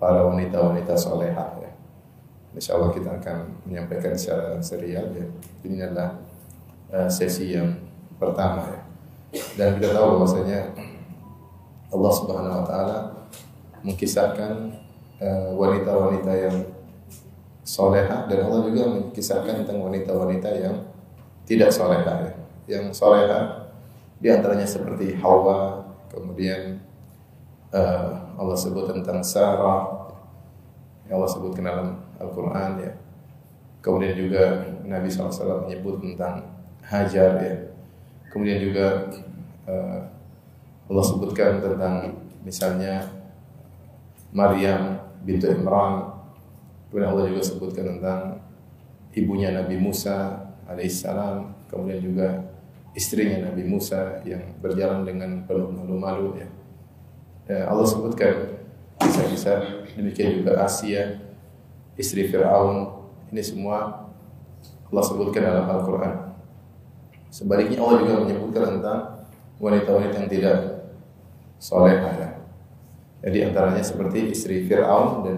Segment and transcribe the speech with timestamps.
[0.00, 1.70] para wanita-wanita solehah ya.
[2.56, 5.26] Insya Allah kita akan menyampaikan secara serial ya.
[5.62, 6.16] Ini adalah
[6.88, 7.68] eh, sesi yang
[8.16, 8.80] pertama ya.
[9.54, 10.72] Dan kita tahu bahwasanya
[11.92, 12.98] Allah Subhanahu Wa Taala
[13.84, 14.52] mengkisahkan
[15.20, 16.56] eh, wanita-wanita yang
[17.62, 20.76] soleha dan Allah juga mengkisahkan tentang wanita-wanita yang
[21.44, 22.32] tidak soleha ya.
[22.66, 23.68] Yang soleha
[24.18, 26.82] di antaranya seperti Hawa, kemudian
[27.70, 30.08] eh, Allah sebut tentang Sarah,
[31.04, 32.92] yang Allah sebutkan dalam Al-Quran ya.
[33.84, 36.48] Kemudian juga Nabi SAW menyebut tentang
[36.80, 37.54] Hajar ya.
[38.32, 39.12] Kemudian juga
[39.68, 40.00] eh,
[40.88, 43.04] Allah sebutkan tentang misalnya
[44.32, 46.08] Maryam bintu Imran.
[46.88, 48.40] Kemudian Allah juga sebutkan tentang
[49.12, 51.68] ibunya Nabi Musa alaihissalam.
[51.68, 52.40] Kemudian juga
[52.96, 56.48] istrinya Nabi Musa yang berjalan dengan penuh malu-malu ya.
[57.50, 58.62] Ya, Allah sebutkan
[59.02, 61.18] kisah-kisah demikian juga Asia
[61.98, 63.02] istri Fir'aun
[63.34, 64.06] ini semua
[64.86, 66.30] Allah sebutkan dalam Al-Quran
[67.26, 69.26] sebaliknya Allah juga menyebutkan tentang
[69.58, 70.58] wanita-wanita yang tidak
[71.58, 72.38] soleh ya.
[73.26, 75.36] jadi antaranya seperti istri Fir'aun dan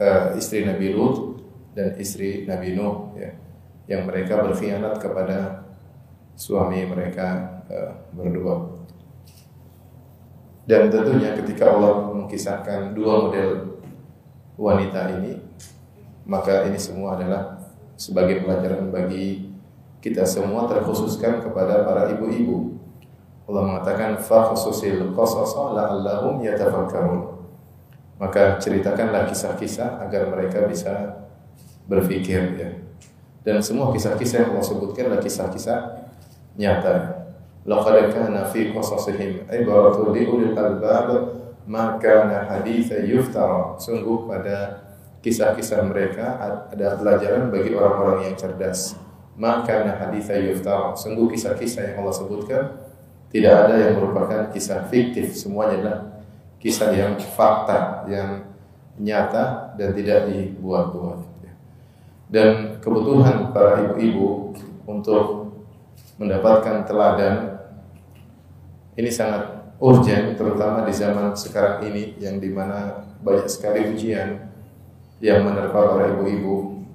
[0.00, 1.44] eh, istri Nabi Lut
[1.76, 3.36] dan istri Nabi Nuh ya,
[3.84, 5.68] yang mereka berkhianat kepada
[6.40, 8.73] suami mereka eh, berdua
[10.64, 13.80] dan tentunya ketika Allah mengkisahkan dua model
[14.56, 15.36] wanita ini,
[16.24, 17.60] maka ini semua adalah
[18.00, 19.52] sebagai pelajaran bagi
[20.00, 22.76] kita semua terkhususkan kepada para ibu-ibu.
[23.44, 27.44] Allah mengatakan fa khususil qasasa la'allahum yatafakkarun.
[28.16, 31.24] Maka ceritakanlah kisah-kisah agar mereka bisa
[31.84, 32.70] berpikir ya.
[33.44, 36.08] Dan semua kisah-kisah yang Allah sebutkan adalah kisah-kisah
[36.56, 37.23] nyata.
[37.64, 41.08] Laqad kana fi qasasihim ibaratun li albab
[41.64, 43.80] ma kana haditha yuftara.
[43.80, 44.84] Sungguh pada
[45.24, 46.36] kisah-kisah mereka
[46.68, 49.00] ada pelajaran bagi orang-orang yang cerdas.
[49.40, 50.92] Ma kana haditha yuftara.
[50.92, 52.64] Sungguh kisah-kisah yang Allah sebutkan
[53.34, 55.98] tidak ada yang merupakan kisah fiktif, semuanya adalah
[56.62, 58.46] kisah yang fakta, yang
[58.94, 61.18] nyata dan tidak dibuat-buat.
[62.30, 64.54] Dan kebutuhan para ibu-ibu
[64.86, 65.43] untuk
[66.18, 67.58] mendapatkan teladan.
[68.94, 74.38] Ini sangat urgent terutama di zaman sekarang ini yang di mana banyak sekali ujian
[75.18, 76.86] yang menerpa para ibu-ibu.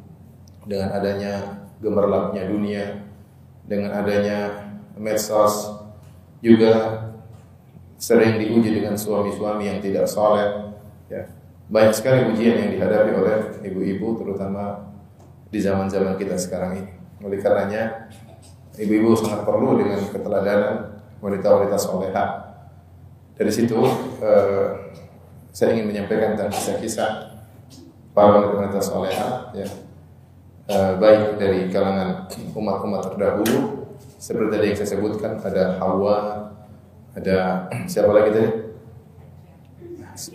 [0.70, 3.10] Dengan adanya gemerlapnya dunia
[3.70, 5.78] dengan adanya medsos
[6.42, 7.06] juga
[8.02, 10.74] sering diuji dengan suami-suami yang tidak soleh
[11.06, 11.30] ya.
[11.70, 14.90] Banyak sekali ujian yang dihadapi oleh ibu-ibu terutama
[15.54, 16.94] di zaman-zaman kita sekarang ini.
[17.22, 18.10] Oleh karenanya
[18.80, 22.26] ibu-ibu sangat perlu dengan keteladanan wanita-wanita soleha.
[23.36, 23.76] Dari situ
[24.24, 24.68] eh,
[25.52, 27.12] saya ingin menyampaikan tentang kisah-kisah
[28.16, 29.68] para wanita-wanita soleha, ya,
[30.72, 36.18] eh, baik dari kalangan umat-umat terdahulu, seperti tadi yang saya sebutkan ada Hawa,
[37.16, 37.38] ada
[37.92, 38.50] siapa lagi tadi?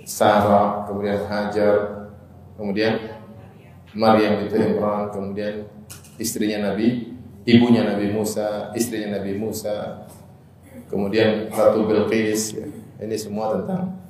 [0.09, 2.09] Sarah, kemudian Hajar,
[2.56, 3.21] kemudian
[3.93, 5.69] Maryam itu Imran, kemudian
[6.16, 7.13] istrinya Nabi,
[7.44, 10.08] ibunya Nabi Musa, istrinya Nabi Musa,
[10.88, 12.56] kemudian Ratu Bilqis.
[12.56, 12.67] Ya.
[13.05, 14.00] ini semua tentang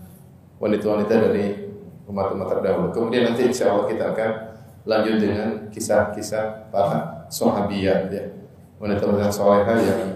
[0.63, 1.75] wanita-wanita dari
[2.07, 2.89] umat-umat terdahulu.
[2.95, 4.31] Kemudian nanti insya Allah kita akan
[4.85, 8.25] lanjut dengan kisah-kisah para sahabiyat ya.
[8.79, 10.15] Wanita-wanita soleha yang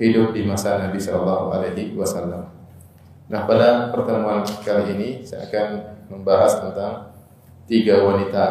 [0.00, 2.50] hidup di masa Nabi Shallallahu Alaihi Wasallam.
[3.30, 5.68] Nah pada pertemuan kali ini saya akan
[6.10, 7.14] membahas tentang
[7.70, 8.44] tiga wanita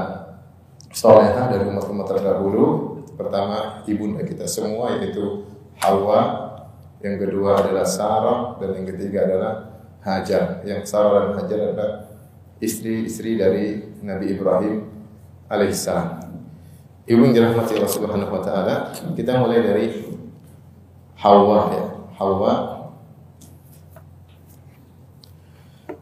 [0.96, 2.89] soleha dari umat-umat terdahulu
[3.20, 5.44] pertama ibunda kita semua yaitu
[5.84, 6.50] Hawa
[7.04, 9.54] yang kedua adalah Sarah dan yang ketiga adalah
[10.00, 10.64] Hajar.
[10.64, 11.92] Yang Sarah dan Hajar adalah
[12.64, 14.88] istri-istri dari Nabi Ibrahim
[15.52, 16.28] alaihissalam.
[17.08, 19.86] Ibu yang dirahmati Allah Subhanahu wa taala, kita mulai dari
[21.20, 21.86] Hawa ya.
[22.20, 22.80] Hawa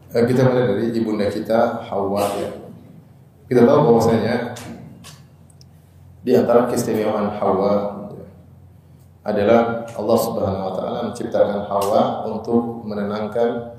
[0.08, 2.48] Eh, kita mulai dari ibunda kita Hawa ya.
[3.44, 4.56] Kita tahu bahwasanya
[6.28, 8.04] di antara keistimewaan Hawa
[9.24, 13.72] adalah Allah Subhanahu wa taala menciptakan Hawa untuk menenangkan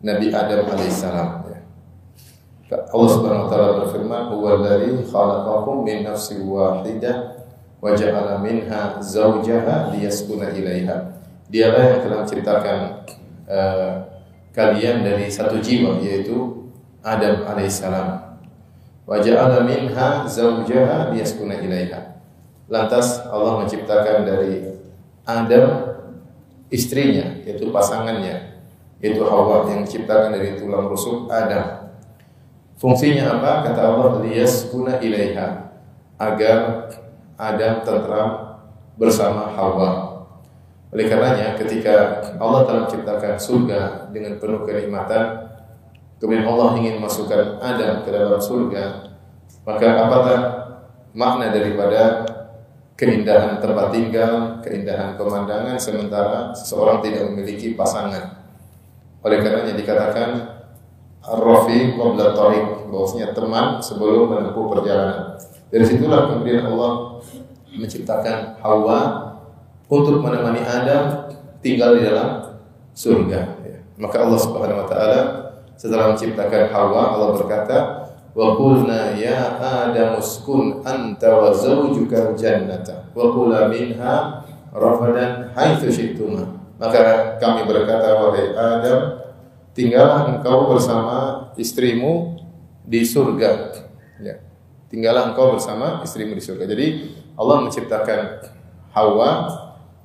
[0.00, 1.60] Nabi Adam alaihissalam ya.
[2.72, 7.36] Allah Subhanahu wa taala berfirman, "Huwa alladzi khalaqakum min nafsin wahidah
[7.84, 11.20] wa ja'ala minha zawjaha liyaskuna ilaiha."
[11.52, 12.78] Dialah yang telah menciptakan
[13.44, 13.92] uh,
[14.56, 16.64] kalian dari satu jiwa yaitu
[17.04, 18.29] Adam alaihissalam.
[19.10, 19.18] Wa
[19.66, 22.22] minha zawjaha liyaskuna ilaiha.
[22.70, 24.78] Lantas Allah menciptakan dari
[25.26, 25.98] Adam
[26.70, 28.62] istrinya yaitu pasangannya
[29.02, 31.90] yaitu Hawa yang diciptakan dari tulang rusuk Adam.
[32.78, 33.66] Fungsinya apa?
[33.66, 35.74] Kata Allah liyaskuna ilaiha
[36.14, 36.86] agar
[37.34, 38.28] Adam tentram
[38.94, 39.90] bersama Hawa.
[40.94, 43.80] Oleh karenanya ketika Allah telah menciptakan surga
[44.14, 45.49] dengan penuh kenikmatan,
[46.20, 49.16] kemudian Allah ingin masukkan Adam ke dalam surga,
[49.64, 50.38] maka apakah
[51.16, 52.28] makna daripada
[52.94, 58.44] keindahan tempat tinggal, keindahan pemandangan sementara seseorang tidak memiliki pasangan.
[59.24, 60.28] Oleh karenanya dikatakan
[61.20, 65.36] Ar-Rafiq qabla tariq, bahwasanya teman sebelum menempuh perjalanan.
[65.72, 67.20] Dari situlah kemudian Allah
[67.72, 69.00] menciptakan Hawa
[69.88, 71.30] untuk menemani Adam
[71.60, 72.58] tinggal di dalam
[72.92, 73.40] surga.
[73.64, 73.78] Ya.
[74.00, 75.20] Maka Allah Subhanahu Wa Taala
[75.80, 77.78] setelah menciptakan Hawa, Allah berkata,
[78.36, 84.44] wa qulna ya Adam uskun anta wa zawjuka jannata wa kula minha
[84.76, 86.60] rafadan haitsu syi'tuma.
[86.76, 89.00] Maka kami berkata wahai Adam,
[89.72, 92.36] tinggallah engkau bersama istrimu
[92.84, 93.72] di surga.
[94.20, 94.36] Ya.
[94.92, 96.68] Tinggallah engkau bersama istrimu di surga.
[96.68, 96.86] Jadi
[97.40, 98.20] Allah menciptakan
[98.92, 99.48] Hawa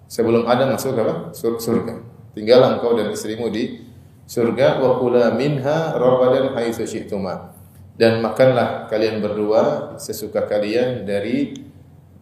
[0.07, 1.35] sebelum Adam masuk apa?
[1.35, 1.99] surga.
[2.31, 3.94] Tinggallah engkau dan istrimu di
[4.25, 7.53] surga wa kula minha rawadan haitsu syi'tuma.
[7.95, 11.55] Dan makanlah kalian berdua sesuka kalian dari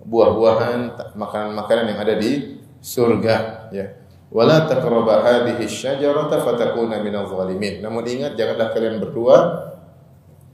[0.05, 3.35] buah-buahan makanan-makanan yang ada di surga
[3.73, 3.85] ya.
[4.29, 7.81] Wala taqrabu hadhihi syajarata fatakuna minadh zalimin.
[7.81, 9.37] Namun ingat janganlah kalian berdua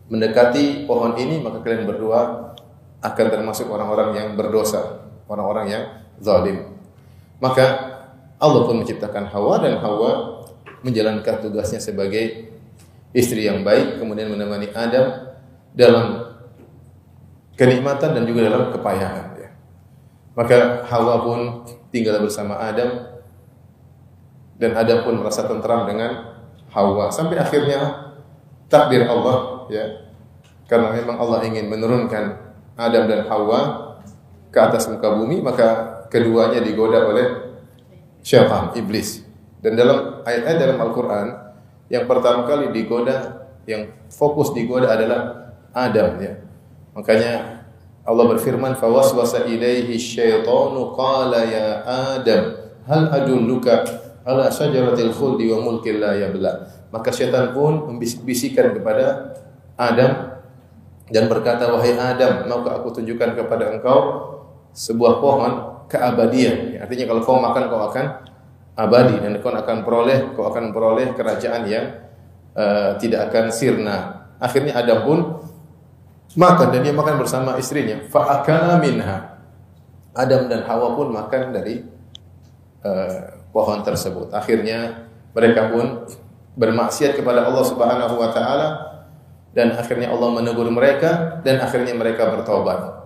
[0.08, 2.52] mendekati pohon ini maka kalian berdua
[3.00, 5.84] akan termasuk orang-orang yang berdosa, orang-orang yang
[6.20, 6.76] zalim.
[7.40, 7.66] Maka
[8.40, 10.39] Allah pun menciptakan Hawa dan Hawa
[10.86, 12.52] menjalankan tugasnya sebagai
[13.12, 15.34] istri yang baik kemudian menemani Adam
[15.74, 16.30] dalam
[17.60, 19.50] kenikmatan dan juga dalam kepayahan ya.
[20.38, 21.40] Maka Hawa pun
[21.92, 23.20] tinggal bersama Adam
[24.56, 26.40] dan Adam pun merasa tentram dengan
[26.70, 28.14] Hawa sampai akhirnya
[28.72, 29.86] takdir Allah ya.
[30.70, 32.38] Karena memang Allah ingin menurunkan
[32.78, 33.92] Adam dan Hawa
[34.54, 37.28] ke atas muka bumi maka keduanya digoda oleh
[38.24, 39.29] syaitan, iblis.
[39.60, 41.28] Dan dalam ayat-ayat dalam Al-Qur'an
[41.90, 46.34] yang pertama kali digoda, yang fokus digoda adalah Adam ya.
[46.96, 47.66] Makanya
[48.06, 51.86] Allah berfirman, "Fawaswasa ilaihi syaitanu qala ya
[52.18, 52.58] Adam,
[52.88, 53.86] hal adulluka
[54.26, 59.38] ala syajaratil khuldi wa mulkin la yabla." Maka syaitan pun membisikkan kepada
[59.78, 60.42] Adam
[61.10, 64.00] dan berkata, "Wahai Adam, maukah aku tunjukkan kepada engkau
[64.74, 65.52] sebuah pohon
[65.90, 66.78] keabadian.
[66.78, 68.06] Ya, artinya kalau kau makan kau akan
[68.80, 71.86] abadi dan kau akan peroleh kau akan peroleh kerajaan yang
[72.56, 73.98] uh, tidak akan sirna.
[74.40, 75.20] Akhirnya Adam pun
[76.40, 78.00] makan dan dia makan bersama istrinya.
[78.08, 79.36] Fa'akala minha.
[80.16, 81.84] Adam dan Hawa pun makan dari
[82.88, 84.32] uh, pohon tersebut.
[84.32, 86.08] Akhirnya mereka pun
[86.56, 88.68] bermaksiat kepada Allah Subhanahu wa taala
[89.56, 93.00] dan akhirnya Allah menegur mereka dan akhirnya mereka bertobat.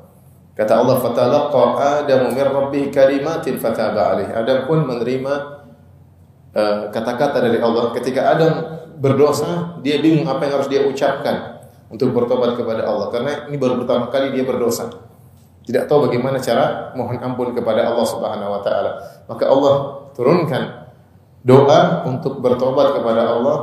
[0.53, 5.62] Kata Allah, "Fatalaqa Adamu min rabbih kalimatin fataba alaih." Adam pun menerima
[6.93, 7.89] kata-kata uh, dari Allah.
[7.97, 8.53] Ketika Adam
[9.01, 13.81] berdosa, dia bingung apa yang harus dia ucapkan untuk bertobat kepada Allah karena ini baru
[13.81, 14.89] pertama kali dia berdosa.
[15.63, 18.91] Tidak tahu bagaimana cara mohon ampun kepada Allah Subhanahu wa taala.
[19.31, 19.73] Maka Allah
[20.11, 20.63] turunkan
[21.43, 23.57] doa untuk bertobat kepada Allah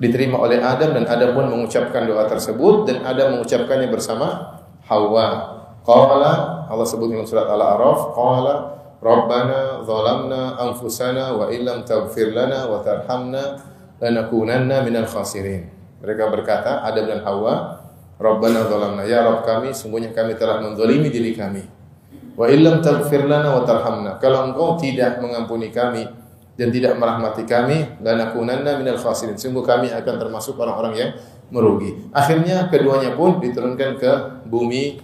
[0.00, 5.58] diterima oleh Adam dan Adam pun mengucapkan doa tersebut dan Adam mengucapkannya bersama Hawa.
[5.80, 8.54] Qala Allah sebut dalam surat Al-A'raf, qala
[9.00, 13.56] Rabbana zalamna anfusana wa illam taghfir lana wa tarhamna
[13.96, 15.72] lanakunanna minal khasirin.
[16.00, 17.80] Mereka berkata, Adam dan Hawa,
[18.20, 21.64] Rabbana zalamna, ya Rabb kami, sungguhnya kami telah menzalimi diri kami.
[22.36, 24.16] Wa illam taghfir lana wa tarhamna.
[24.16, 26.08] Kalau engkau tidak mengampuni kami
[26.56, 29.36] dan tidak merahmati kami, lanakunanna minal khasirin.
[29.36, 31.10] Sungguh kami akan termasuk orang-orang yang
[31.52, 32.08] merugi.
[32.12, 34.12] Akhirnya keduanya pun diturunkan ke
[34.48, 35.00] bumi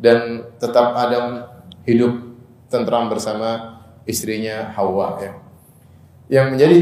[0.00, 1.44] dan tetap Adam
[1.84, 2.31] hidup
[2.72, 5.32] tentram bersama istrinya Hawa ya.
[6.32, 6.80] Yang menjadi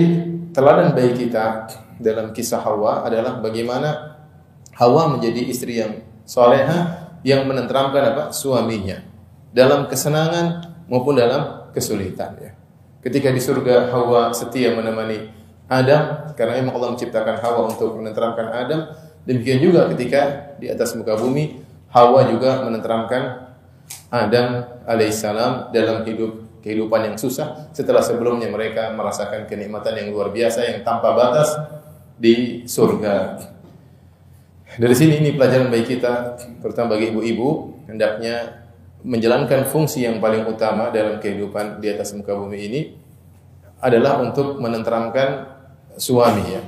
[0.54, 1.66] teladan bagi kita
[1.99, 4.16] dalam kisah Hawa adalah bagaimana
[4.78, 9.02] Hawa menjadi istri yang soleha yang menenteramkan apa suaminya
[9.52, 12.52] dalam kesenangan maupun dalam kesulitan ya.
[13.02, 15.28] Ketika di surga Hawa setia menemani
[15.70, 18.80] Adam karena memang Allah menciptakan Hawa untuk menenteramkan Adam
[19.26, 23.50] demikian juga ketika di atas muka bumi Hawa juga menenteramkan
[24.11, 30.66] Adam alaihissalam dalam hidup kehidupan yang susah setelah sebelumnya mereka merasakan kenikmatan yang luar biasa
[30.66, 31.56] yang tanpa batas
[32.20, 33.40] di surga.
[34.76, 38.66] Dari sini ini pelajaran bagi kita, terutama bagi ibu-ibu, hendaknya
[39.02, 42.80] menjalankan fungsi yang paling utama dalam kehidupan di atas muka bumi ini
[43.80, 45.49] adalah untuk menenteramkan
[45.97, 46.62] suami ya.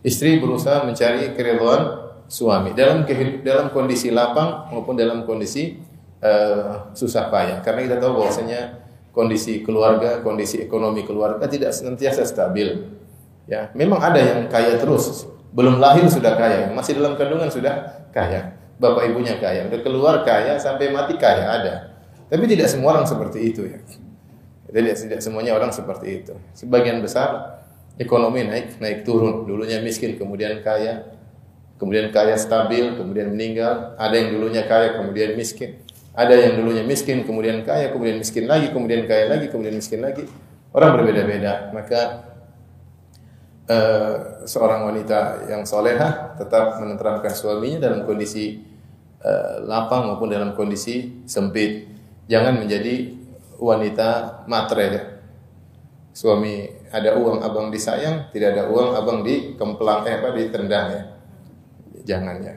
[0.00, 3.06] Istri berusaha mencari keridhaan suami dalam
[3.46, 5.78] dalam kondisi lapang maupun dalam kondisi
[6.26, 7.62] uh, susah payah.
[7.62, 8.82] Karena kita tahu bahwasanya
[9.14, 12.98] kondisi keluarga, kondisi ekonomi keluarga tidak senantiasa stabil.
[13.46, 15.22] Ya, memang ada yang kaya terus,
[15.54, 18.58] belum lahir sudah kaya, masih dalam kandungan sudah kaya.
[18.76, 21.74] Bapak ibunya kaya, udah keluar kaya sampai mati kaya ada.
[22.26, 23.78] Tapi tidak semua orang seperti itu ya.
[24.66, 26.34] Jadi tidak semuanya orang seperti itu.
[26.52, 27.62] Sebagian besar
[27.96, 29.46] ekonomi naik naik turun.
[29.46, 31.06] Dulunya miskin kemudian kaya,
[31.78, 33.94] kemudian kaya stabil, kemudian meninggal.
[33.94, 35.85] Ada yang dulunya kaya kemudian miskin.
[36.16, 40.24] Ada yang dulunya miskin kemudian kaya, kemudian miskin lagi, kemudian kaya lagi, kemudian miskin lagi.
[40.72, 41.68] Orang berbeda-beda.
[41.76, 42.00] Maka
[43.68, 44.14] uh,
[44.48, 48.64] seorang wanita yang soleha tetap menenteramkan suaminya dalam kondisi
[49.20, 51.84] uh, lapang maupun dalam kondisi sempit.
[52.32, 53.12] Jangan menjadi
[53.60, 55.02] wanita matre ya.
[56.16, 61.02] Suami ada uang abang disayang, tidak ada uang abang dikemplang eh apa ditendang ya.
[62.08, 62.54] Jangan ya.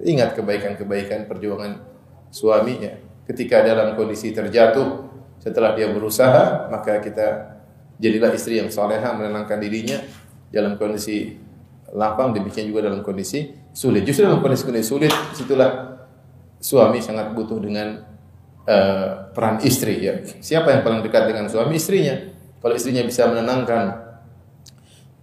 [0.00, 1.91] Ingat kebaikan-kebaikan perjuangan
[2.32, 2.96] suami ya.
[3.28, 5.06] Ketika dalam kondisi terjatuh,
[5.38, 7.60] setelah dia berusaha, maka kita
[8.00, 10.00] jadilah istri yang soleha menenangkan dirinya
[10.50, 11.38] dalam kondisi
[11.92, 14.02] lapang demikian juga dalam kondisi sulit.
[14.02, 16.02] Justru dalam kondisi, kondisi sulit situlah
[16.58, 18.00] suami sangat butuh dengan
[18.66, 20.22] uh, peran istri ya.
[20.24, 22.16] Siapa yang paling dekat dengan suami istrinya?
[22.62, 23.82] Kalau istrinya bisa menenangkan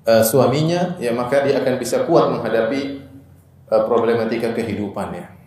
[0.04, 3.08] uh, suaminya, ya maka dia akan bisa kuat menghadapi
[3.72, 5.38] uh, problematika kehidupannya.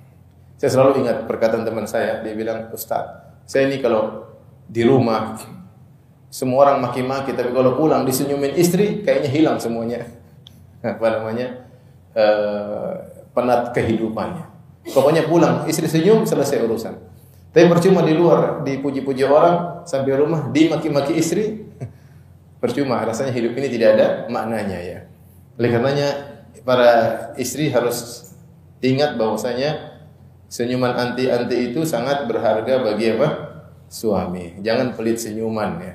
[0.63, 3.03] Saya selalu ingat perkataan teman saya, dia bilang, "Ustaz,
[3.51, 4.31] saya ini kalau
[4.71, 5.35] di rumah
[6.33, 10.07] semua orang maki-maki, tapi kalau pulang disenyumin istri, kayaknya hilang semuanya.
[10.81, 11.69] Apa namanya?
[12.17, 12.95] Uh,
[13.37, 14.49] penat kehidupannya.
[14.97, 16.95] Pokoknya pulang, istri senyum, selesai urusan.
[17.53, 21.69] Tapi percuma di luar, dipuji-puji orang, sampai rumah, dimaki-maki istri,
[22.63, 23.05] percuma.
[23.05, 24.99] Rasanya hidup ini tidak ada maknanya ya.
[25.61, 26.09] Oleh karenanya,
[26.65, 26.91] para
[27.37, 28.31] istri harus
[28.81, 29.92] ingat bahwasanya
[30.53, 33.29] senyuman anti-anti itu sangat berharga bagi apa?
[33.89, 34.61] Suami.
[34.61, 35.95] Jangan pelit senyuman ya.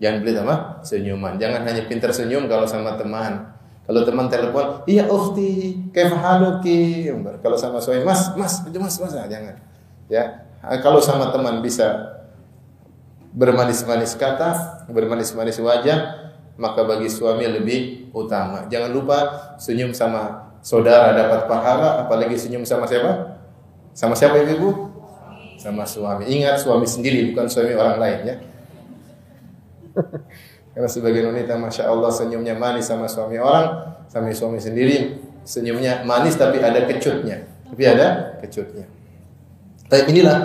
[0.00, 0.80] Jangan pelit apa?
[0.80, 1.36] Senyuman.
[1.36, 3.52] Jangan hanya pintar senyum kalau sama teman.
[3.84, 7.12] Kalau teman telepon, iya ukhti, kaifa haluki?
[7.44, 9.60] Kalau sama suami, mas, mas, mas, mas, nah, jangan.
[10.08, 10.48] Ya,
[10.80, 11.92] kalau sama teman bisa
[13.36, 18.64] bermanis-manis kata, bermanis-manis wajah, maka bagi suami lebih utama.
[18.72, 19.18] Jangan lupa
[19.60, 23.33] senyum sama saudara dapat pahala, apalagi senyum sama siapa?
[23.94, 24.90] Sama siapa ibu?
[25.56, 26.26] Sama suami.
[26.26, 28.36] Ingat suami sendiri bukan suami orang lain ya.
[30.74, 36.34] Karena sebagian wanita Masya Allah senyumnya manis sama suami orang, sama suami sendiri senyumnya manis
[36.34, 37.46] tapi ada kecutnya.
[37.70, 38.90] Tapi ada kecutnya.
[39.86, 40.38] Tapi inilah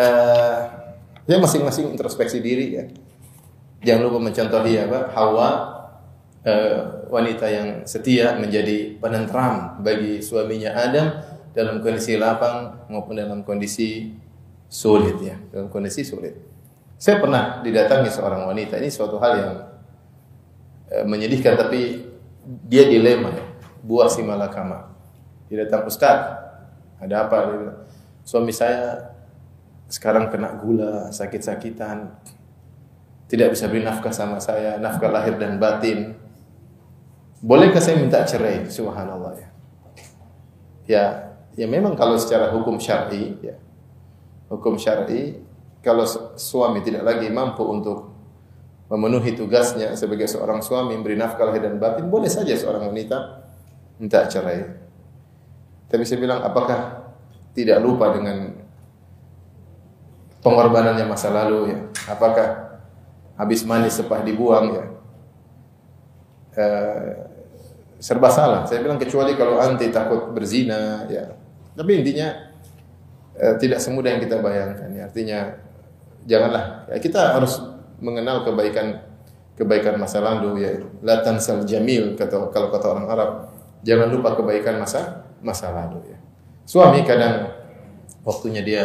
[0.00, 0.58] uh,
[1.28, 2.84] ya masing-masing introspeksi diri ya.
[3.84, 5.48] Jangan lupa mencontohi apa Hawa
[6.48, 11.06] uh, wanita yang setia menjadi penentram bagi suaminya Adam
[11.50, 14.14] dalam kondisi lapang maupun dalam kondisi
[14.70, 16.34] sulit ya, dalam kondisi sulit.
[17.00, 18.76] Saya pernah didatangi seorang wanita.
[18.76, 19.54] Ini suatu hal yang
[20.86, 22.06] e, menyedihkan tapi
[22.68, 23.44] dia dilema ya.
[23.80, 24.92] Buah si malakama.
[25.48, 26.38] Dia datang Ustaz,
[27.00, 27.36] ada apa?
[27.48, 27.72] Dia
[28.20, 29.10] Suami saya
[29.90, 32.14] sekarang kena gula, sakit-sakitan.
[33.26, 36.14] Tidak bisa beri nafkah sama saya, nafkah lahir dan batin.
[37.40, 38.68] Bolehkah saya minta cerai?
[38.68, 39.48] Subhanallah ya.
[40.90, 41.04] Ya,
[41.54, 43.56] ya memang kalau secara hukum syar'i ya.
[44.50, 45.38] Hukum syar'i
[45.80, 46.04] kalau
[46.36, 48.10] suami tidak lagi mampu untuk
[48.90, 53.46] memenuhi tugasnya sebagai seorang suami memberi nafkah lahir dan batin, boleh saja seorang wanita
[54.02, 54.66] minta cerai.
[55.86, 57.06] Tapi saya bilang, apakah
[57.54, 58.50] tidak lupa dengan
[60.42, 61.78] pengorbanannya masa lalu ya?
[62.10, 62.46] Apakah
[63.38, 64.84] habis manis sepah dibuang ya?
[66.58, 67.29] Eh,
[68.00, 68.64] serba salah.
[68.64, 71.28] Saya bilang kecuali kalau anti takut berzina ya.
[71.76, 72.32] Tapi intinya
[73.36, 74.88] eh, tidak semudah yang kita bayangkan.
[74.96, 75.06] Ya.
[75.06, 75.38] Artinya
[76.24, 77.60] janganlah ya, kita harus
[78.00, 79.04] mengenal kebaikan
[79.54, 80.72] kebaikan masa lalu ya.
[81.04, 83.30] La tansal jamil kata kalau kata orang Arab.
[83.84, 86.18] Jangan lupa kebaikan masa masa lalu ya.
[86.64, 87.52] Suami kadang
[88.24, 88.84] waktunya dia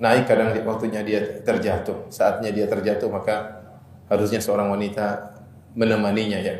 [0.00, 2.08] naik, kadang waktunya dia terjatuh.
[2.08, 3.64] Saatnya dia terjatuh maka
[4.08, 5.36] harusnya seorang wanita
[5.76, 6.56] menemaninya ya.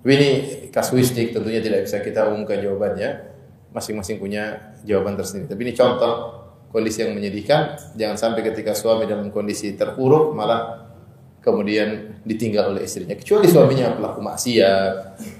[0.00, 0.28] Ini
[0.72, 3.30] kasuistik tentunya tidak bisa kita umumkan jawabannya.
[3.70, 5.46] Masing-masing punya jawaban tersendiri.
[5.52, 6.12] Tapi ini contoh
[6.72, 7.76] kondisi yang menyedihkan.
[7.94, 10.90] Jangan sampai ketika suami dalam kondisi terpuruk malah
[11.44, 13.16] kemudian ditinggal oleh istrinya.
[13.16, 14.94] Kecuali suaminya pelaku maksiat,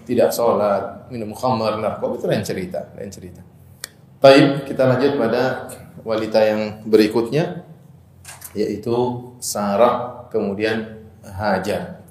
[0.09, 3.41] tidak sholat, minum khamar, narkoba itu lain cerita, lain cerita.
[4.21, 5.73] Baik, kita lanjut pada
[6.05, 7.65] wanita yang berikutnya
[8.53, 8.93] yaitu
[9.39, 12.03] Sarah kemudian Hajar.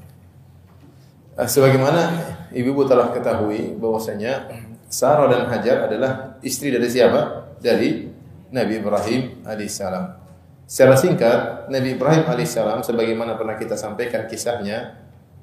[1.36, 2.14] Eh, sebagaimana
[2.54, 4.50] ibu-ibu telah ketahui bahwasanya
[4.90, 7.54] Sarah dan Hajar adalah istri dari siapa?
[7.62, 8.10] Dari
[8.50, 10.18] Nabi Ibrahim alaihissalam.
[10.66, 14.98] Secara singkat, Nabi Ibrahim alaihissalam sebagaimana pernah kita sampaikan kisahnya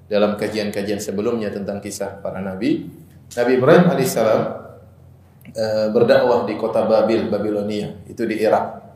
[0.06, 2.90] dalam kajian-kajian sebelumnya tentang kisah para nabi,
[3.34, 4.42] Nabi Ibrahim alaihissalam
[5.50, 8.86] e, berdakwah di kota Babil, Babilonia, itu di Irak.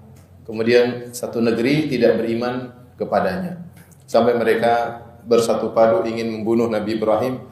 [0.47, 3.59] Kemudian satu negeri tidak beriman kepadanya.
[4.07, 7.50] Sampai mereka bersatu padu ingin membunuh Nabi Ibrahim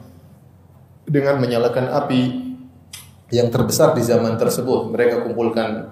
[1.09, 2.21] dengan menyalakan api
[3.33, 4.93] yang terbesar di zaman tersebut.
[4.93, 5.89] Mereka kumpulkan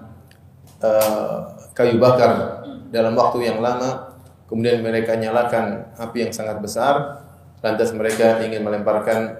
[0.78, 1.36] uh,
[1.74, 2.62] kayu bakar
[2.94, 4.14] dalam waktu yang lama,
[4.46, 7.26] kemudian mereka nyalakan api yang sangat besar,
[7.60, 9.34] lantas mereka ingin melemparkan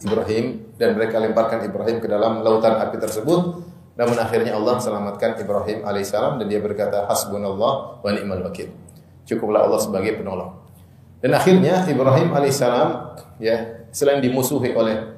[0.00, 3.68] Ibrahim dan mereka lemparkan Ibrahim ke dalam lautan api tersebut.
[3.98, 8.70] Namun akhirnya Allah selamatkan Ibrahim alaihissalam dan dia berkata hasbunallah wa ni'mal wakil.
[9.26, 10.54] Cukuplah Allah sebagai penolong.
[11.18, 15.16] Dan akhirnya Ibrahim alaihissalam ya selain dimusuhi oleh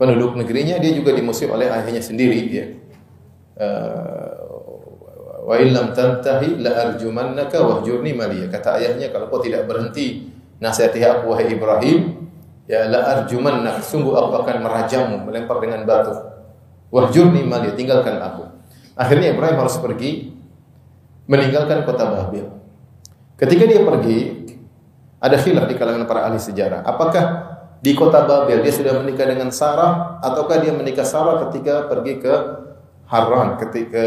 [0.00, 2.66] penduduk negerinya dia juga dimusuhi oleh ayahnya sendiri ya.
[5.42, 8.46] Wa illam tantahi la arjumannaka wahjurni maliya.
[8.46, 10.30] Kata ayahnya kalau kau tidak berhenti
[10.62, 12.30] nasihati aku wahai Ibrahim,
[12.70, 16.14] ya la arjumannak, sungguh aku akan merajammu, melempar dengan batu.
[16.94, 18.46] Wahjurni maliya, tinggalkan aku.
[18.94, 20.30] Akhirnya Ibrahim harus pergi
[21.26, 22.46] meninggalkan kota Babil.
[23.34, 24.18] Ketika dia pergi,
[25.18, 26.86] ada khilaf di kalangan para ahli sejarah.
[26.86, 27.51] Apakah
[27.82, 32.34] di kota Babel dia sudah menikah dengan Sarah ataukah dia menikah Sarah ketika pergi ke
[33.10, 34.06] Haran ketika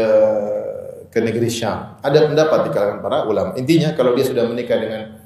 [1.12, 2.00] ke negeri Syam.
[2.00, 3.52] Ada pendapat di kalangan para ulama.
[3.56, 5.16] Intinya kalau dia sudah menikah dengan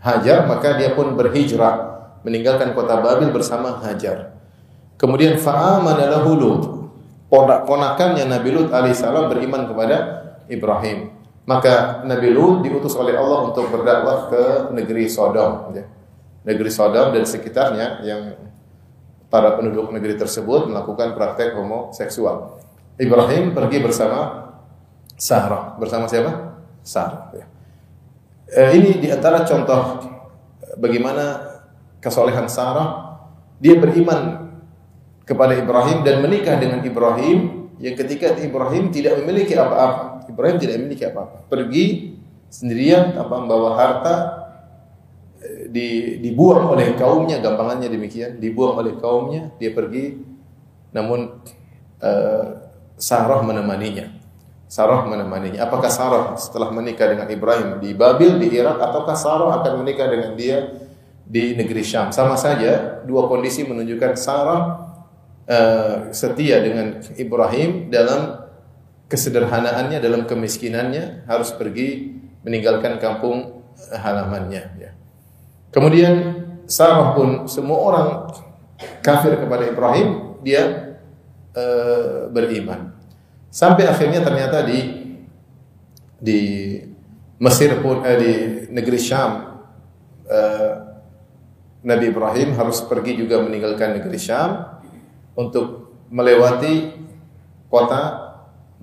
[0.00, 1.74] Hajar, maka dia pun berhijrah
[2.24, 4.32] meninggalkan kota Babil bersama Hajar.
[4.96, 6.62] Kemudian fa'amana lahu Lut.
[7.66, 9.96] Ponakannya Nabi Lut alaihissalam beriman kepada
[10.50, 11.14] Ibrahim.
[11.44, 14.42] Maka Nabi Lut diutus oleh Allah untuk berdakwah ke
[14.76, 15.72] negeri Sodom.
[15.72, 15.84] Ya.
[16.40, 18.36] Negeri Sodom dan sekitarnya yang
[19.30, 22.60] para penduduk negeri tersebut melakukan praktek homoseksual.
[23.00, 24.50] Ibrahim pergi bersama
[25.20, 26.56] Sarah bersama siapa?
[26.80, 27.28] Sarah.
[27.36, 27.46] Ya.
[28.50, 30.00] Eh, ini di antara contoh
[30.80, 31.44] bagaimana
[32.00, 33.20] kesolehan Sarah.
[33.60, 34.48] Dia beriman
[35.28, 40.24] kepada Ibrahim dan menikah dengan Ibrahim yang ketika Ibrahim tidak memiliki apa-apa.
[40.32, 41.44] Ibrahim tidak memiliki apa-apa.
[41.44, 42.16] Pergi
[42.48, 44.39] sendirian tanpa membawa harta eh,
[45.72, 50.20] di, dibuang oleh kaumnya gampangannya demikian dibuang oleh kaumnya dia pergi
[50.92, 51.40] namun
[52.02, 52.44] uh,
[53.00, 54.20] Sarah menemaninya
[54.70, 55.66] Sarah menemaninya.
[55.66, 60.38] Apakah Sarah setelah menikah dengan Ibrahim di Babil di Irak ataukah Sarah akan menikah dengan
[60.38, 60.86] dia
[61.26, 62.14] di negeri Syam?
[62.14, 64.62] Sama saja dua kondisi menunjukkan Sarah
[65.50, 68.46] uh, setia dengan Ibrahim dalam
[69.10, 72.14] kesederhanaannya, dalam kemiskinannya harus pergi
[72.46, 74.62] meninggalkan kampung halamannya.
[74.78, 74.94] Ya.
[75.70, 76.14] Kemudian
[76.66, 78.08] Sarah pun semua orang
[79.02, 80.94] kafir kepada Ibrahim dia
[81.54, 82.94] uh, beriman.
[83.50, 84.78] Sampai akhirnya ternyata di
[86.20, 86.40] di
[87.40, 88.32] Mesir pun eh, di
[88.68, 89.32] negeri Syam
[90.28, 90.72] eh,
[91.80, 94.78] Nabi Ibrahim harus pergi juga meninggalkan negeri Syam
[95.32, 96.92] untuk melewati
[97.72, 98.28] kota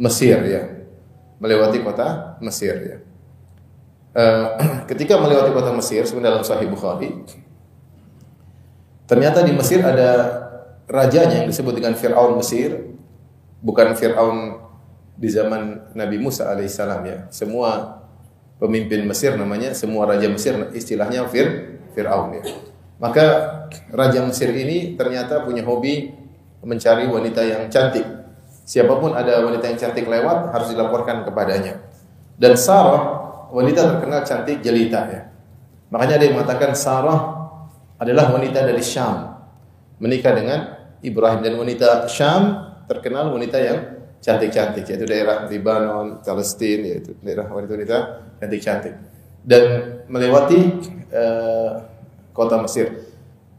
[0.01, 0.63] Mesir ya.
[1.37, 2.97] Melewati kota Mesir ya.
[4.17, 4.45] Eh,
[4.89, 7.13] ketika melewati kota Mesir sebenarnya dalam Sahih Bukhari
[9.05, 10.09] ternyata di Mesir ada
[10.89, 12.97] rajanya yang disebut dengan Firaun Mesir
[13.61, 14.67] bukan Fir'aun
[15.17, 17.17] di zaman Nabi Musa alaihissalam ya.
[17.33, 18.01] Semua
[18.61, 22.43] pemimpin Mesir namanya, semua raja Mesir istilahnya Fir Fir'aun ya.
[23.01, 23.25] Maka
[23.93, 26.13] raja Mesir ini ternyata punya hobi
[26.61, 28.05] mencari wanita yang cantik.
[28.67, 31.81] Siapa pun ada wanita yang cantik lewat harus dilaporkan kepadanya.
[32.37, 33.16] Dan Sarah
[33.51, 35.21] wanita terkenal cantik jelita ya.
[35.91, 37.19] Makanya yang mengatakan Sarah
[37.97, 39.37] adalah wanita dari Syam
[39.97, 40.59] menikah dengan
[41.01, 42.41] Ibrahim dan wanita Syam
[42.85, 43.77] terkenal wanita yang
[44.21, 47.97] cantik-cantik yaitu daerah Lebanon, Palestina yaitu daerah wanita-wanita
[48.41, 48.93] cantik-cantik
[49.47, 49.63] dan
[50.11, 50.59] melewati
[51.13, 51.71] eh,
[52.35, 53.07] kota Mesir.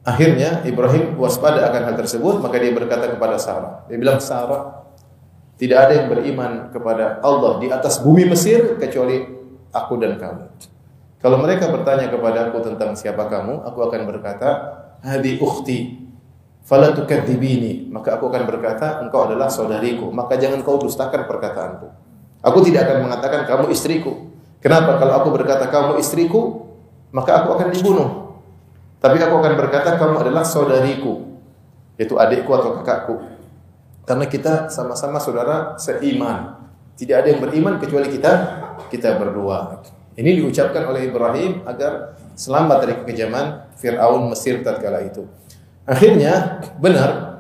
[0.05, 3.85] Akhirnya Ibrahim waspada akan hal tersebut, maka dia berkata kepada Sarah.
[3.93, 4.89] Dia bilang, "Sarah,
[5.59, 9.38] tidak ada yang beriman kepada Allah di atas bumi Mesir kecuali
[9.73, 10.45] aku dan kamu."
[11.19, 14.49] Kalau mereka bertanya kepada aku tentang siapa kamu, aku akan berkata,
[15.03, 16.09] "Hadi ukhti."
[16.69, 21.89] Fala tukadzibini, maka aku akan berkata, engkau adalah saudariku, maka jangan kau dustakan perkataanku.
[22.45, 24.29] Aku tidak akan mengatakan kamu istriku.
[24.61, 25.01] Kenapa?
[25.01, 26.69] Kalau aku berkata kamu istriku,
[27.09, 28.37] maka aku akan dibunuh.
[29.01, 31.41] Tapi aku akan berkata kamu adalah saudariku,
[31.97, 33.17] yaitu adikku atau kakakku.
[34.05, 36.58] Karena kita sama-sama saudara seiman.
[36.99, 38.33] Tidak ada yang beriman kecuali kita
[38.91, 39.87] kita berdua.
[40.19, 45.31] Ini diucapkan oleh Ibrahim agar selamat dari kekejaman Fir'aun Mesir tatkala itu.
[45.87, 47.39] Akhirnya benar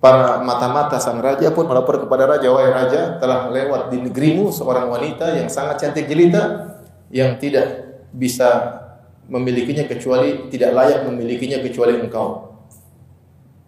[0.00, 4.88] para mata-mata sang raja pun melapor kepada raja, wahai raja, telah lewat di negerimu seorang
[4.88, 6.72] wanita yang sangat cantik jelita
[7.12, 8.80] yang tidak bisa
[9.28, 12.48] memilikinya kecuali tidak layak memilikinya kecuali engkau.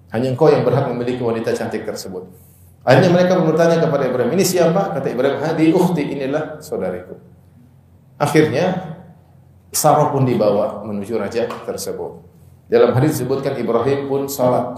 [0.08, 2.51] Hanya engkau yang berhak memiliki wanita cantik tersebut.
[2.82, 4.90] Akhirnya mereka bertanya kepada Ibrahim, ini siapa?
[4.98, 7.14] Kata Ibrahim, hadi ukhti, inilah saudariku.
[8.18, 8.98] Akhirnya
[9.72, 12.20] Sarah pun dibawa menuju raja tersebut.
[12.68, 14.76] Dalam hadis disebutkan Ibrahim pun salat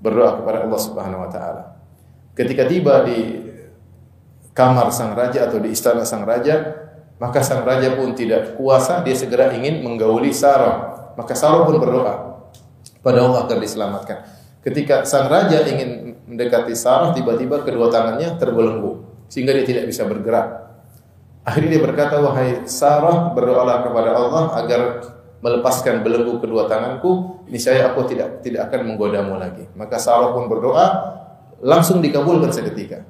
[0.00, 1.62] berdoa kepada Allah Subhanahu wa taala.
[2.32, 3.44] Ketika tiba di
[4.56, 6.88] kamar sang raja atau di istana sang raja,
[7.20, 11.12] maka sang raja pun tidak kuasa, dia segera ingin menggauli Sarah.
[11.16, 12.40] Maka Sarah pun berdoa
[13.04, 14.18] pada Allah agar diselamatkan.
[14.64, 20.66] Ketika sang raja ingin mendekati Sarah, tiba-tiba kedua tangannya terbelenggu sehingga dia tidak bisa bergerak.
[21.46, 24.80] Akhirnya dia berkata, "Wahai Sarah, berdoalah kepada Allah agar
[25.46, 29.68] melepaskan belenggu kedua tanganku, niscaya aku tidak tidak akan menggodamu lagi.
[29.78, 30.86] Maka Sarah pun berdoa,
[31.62, 33.06] langsung dikabulkan seketika.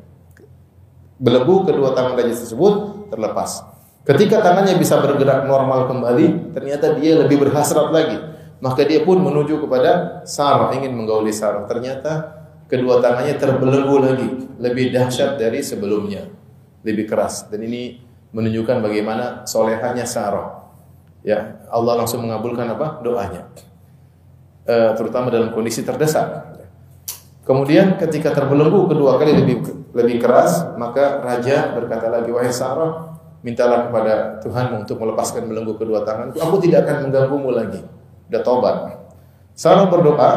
[1.17, 3.65] Belenggu kedua tangan raja tersebut terlepas.
[4.05, 8.21] Ketika tangannya bisa bergerak normal kembali, ternyata dia lebih berhasrat lagi.
[8.61, 11.65] Maka dia pun menuju kepada Sarah, ingin menggauli Sarah.
[11.65, 12.36] Ternyata
[12.67, 16.27] kedua tangannya terbelenggu lagi, lebih dahsyat dari sebelumnya,
[16.83, 17.47] lebih keras.
[17.47, 18.03] Dan ini
[18.35, 20.67] menunjukkan bagaimana solehanya Sarah.
[21.27, 23.03] Ya Allah langsung mengabulkan apa?
[23.03, 23.51] Doanya.
[24.67, 26.55] E, terutama dalam kondisi terdesak.
[27.47, 29.63] Kemudian ketika terbelenggu kedua kali lebih
[29.95, 33.15] lebih keras maka raja berkata lagi wahai Sarah
[33.47, 36.43] mintalah kepada Tuhanmu untuk melepaskan belenggu kedua tanganku.
[36.43, 37.81] Aku tidak akan mengganggumu lagi.
[38.27, 38.77] Udah tobat
[39.55, 40.31] Sarah berdoa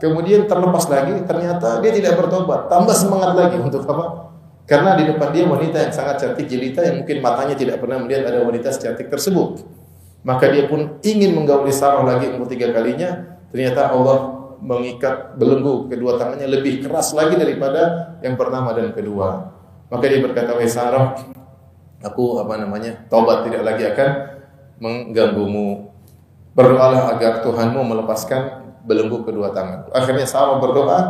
[0.00, 5.28] kemudian terlepas lagi ternyata dia tidak bertobat tambah semangat lagi untuk apa karena di depan
[5.34, 9.12] dia wanita yang sangat cantik jelita yang mungkin matanya tidak pernah melihat ada wanita secantik
[9.12, 9.60] tersebut
[10.24, 13.36] maka dia pun ingin menggauli Sarah lagi untuk tiga kalinya.
[13.52, 19.52] Ternyata Allah mengikat belenggu kedua tangannya lebih keras lagi daripada yang pertama dan kedua.
[19.92, 21.12] Maka dia berkata, "Wahai Sarah,
[22.00, 23.04] aku apa namanya?
[23.12, 24.10] Taubat tidak lagi akan
[24.80, 25.92] mengganggumu.
[26.56, 31.00] Berdoalah agar Tuhanmu melepaskan belenggu kedua tangan." Akhirnya Sarah berdoa,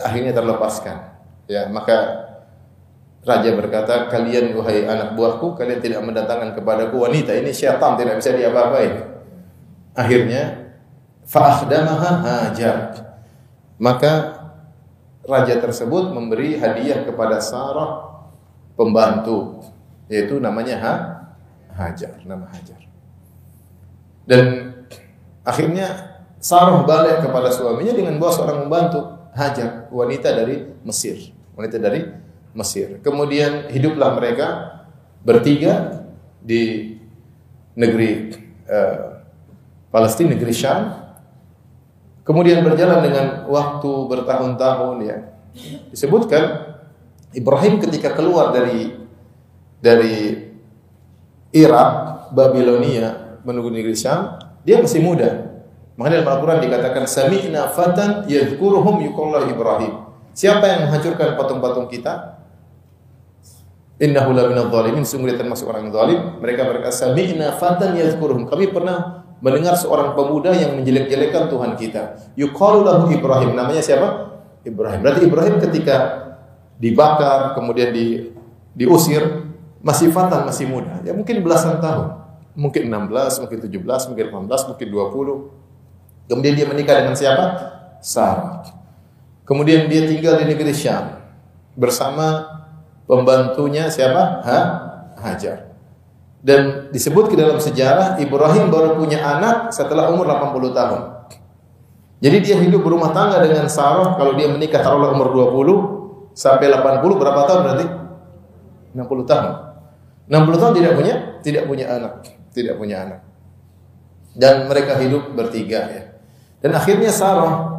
[0.00, 1.12] akhirnya terlepaskan.
[1.46, 2.28] Ya, maka
[3.22, 7.30] Raja berkata, kalian wahai anak buahku, kalian tidak mendatangkan kepadaku wanita.
[7.38, 8.98] Ini syaitan, tidak bisa diapa-apain.
[9.94, 10.74] Akhirnya,
[11.30, 12.76] fa'akhdamaha hajar.
[13.78, 14.42] Maka
[15.22, 18.26] raja tersebut memberi hadiah kepada Sarah
[18.74, 19.70] pembantu,
[20.10, 20.92] yaitu namanya ha,
[21.72, 22.82] Hajar, nama Hajar.
[24.26, 24.76] Dan
[25.40, 26.11] akhirnya
[26.42, 32.02] Sarah balik kepada suaminya dengan bawa seorang pembantu, Hajar, wanita dari Mesir, wanita dari
[32.50, 32.98] Mesir.
[32.98, 34.48] Kemudian hiduplah mereka
[35.22, 36.02] bertiga
[36.42, 36.98] di
[37.78, 38.34] negeri
[38.66, 39.22] uh,
[39.94, 40.82] Palestina, negeri Syam.
[42.26, 45.18] Kemudian berjalan dengan waktu bertahun-tahun ya.
[45.94, 46.74] Disebutkan
[47.38, 48.98] Ibrahim ketika keluar dari
[49.78, 50.42] dari
[51.54, 51.90] Irak,
[52.34, 55.51] Babilonia menuju negeri Syam, dia masih muda.
[55.96, 59.92] Makanya dalam Al-Quran dikatakan sami'na fatan yadhkuruhum yuqallahu Ibrahim.
[60.32, 62.40] Siapa yang menghancurkan patung-patung kita?
[64.00, 66.20] Innahu la minadh dhalimin, sungguh dia termasuk orang yang zalim.
[66.40, 72.32] Mereka berkata, "Sami'na fatan yadhkuruhum." Kami pernah mendengar seorang pemuda yang menjelek-jelekan Tuhan kita.
[72.38, 73.52] Yuqalu lahu Ibrahim.
[73.52, 74.38] Namanya siapa?
[74.62, 75.02] Ibrahim.
[75.02, 75.96] Berarti Ibrahim ketika
[76.78, 78.32] dibakar, kemudian di
[78.72, 79.44] diusir,
[79.82, 81.02] masih fatan, masih muda.
[81.02, 82.22] Ya mungkin belasan tahun.
[82.54, 85.61] Mungkin 16, mungkin 17, mungkin 18, mungkin 20.
[86.30, 87.44] Kemudian dia menikah dengan siapa?
[88.02, 88.66] Sarah.
[89.46, 91.18] Kemudian dia tinggal di negeri Syam
[91.74, 92.52] bersama
[93.12, 94.40] Pembantunya siapa?
[94.46, 94.60] Ha?
[95.18, 95.74] Hajar.
[96.42, 101.00] Dan disebut ke dalam sejarah Ibrahim baru punya anak setelah umur 80 tahun.
[102.22, 107.20] Jadi dia hidup berumah tangga dengan Sarah kalau dia menikah taruhlah umur 20, sampai 80
[107.20, 107.86] berapa tahun berarti?
[108.94, 109.52] 60 tahun.
[110.30, 112.12] 60 tahun tidak punya tidak punya anak,
[112.54, 113.20] tidak punya anak.
[114.32, 116.02] Dan mereka hidup bertiga ya.
[116.62, 117.74] Dan akhirnya Sarah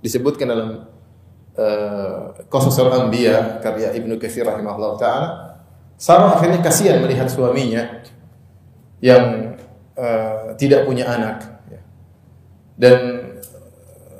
[0.00, 0.88] disebutkan dalam
[1.54, 5.28] uh, Qasasul Anbiya karya Ibnu Katsir rahimahullah taala
[6.00, 8.02] Sarah akhirnya kasihan melihat suaminya
[8.98, 9.54] yang
[9.94, 11.52] uh, tidak punya anak.
[12.72, 13.22] Dan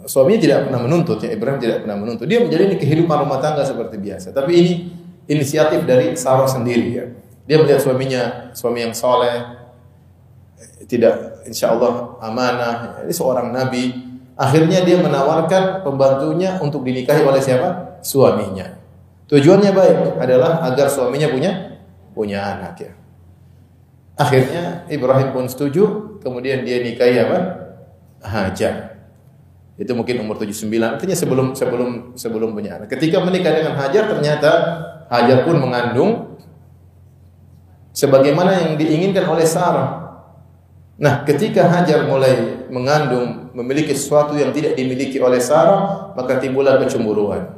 [0.06, 2.28] suaminya tidak pernah menuntut ya Ibrahim tidak pernah menuntut.
[2.30, 4.30] Dia menjalani kehidupan rumah tangga seperti biasa.
[4.30, 4.72] Tapi ini
[5.26, 7.06] inisiatif dari Sarah sendiri ya.
[7.48, 9.61] Dia melihat suaminya suami yang soleh
[10.86, 18.00] tidak insya Allah amanah ini seorang nabi Akhirnya dia menawarkan pembantunya untuk dinikahi oleh siapa?
[18.00, 18.80] Suaminya.
[19.28, 21.52] Tujuannya baik adalah agar suaminya punya
[22.16, 22.92] punya anak ya.
[24.16, 27.38] Akhirnya Ibrahim pun setuju, kemudian dia nikahi apa?
[28.24, 28.98] Hajar.
[29.76, 32.92] Itu mungkin umur 79, artinya sebelum sebelum sebelum punya anak.
[32.92, 34.50] Ketika menikah dengan Hajar ternyata
[35.08, 36.40] Hajar pun mengandung
[37.92, 40.01] sebagaimana yang diinginkan oleh Sarah.
[41.00, 47.48] Nah, ketika Hajar mulai mengandung, memiliki sesuatu yang tidak dimiliki oleh Sarah, maka timbullah kecemburuan.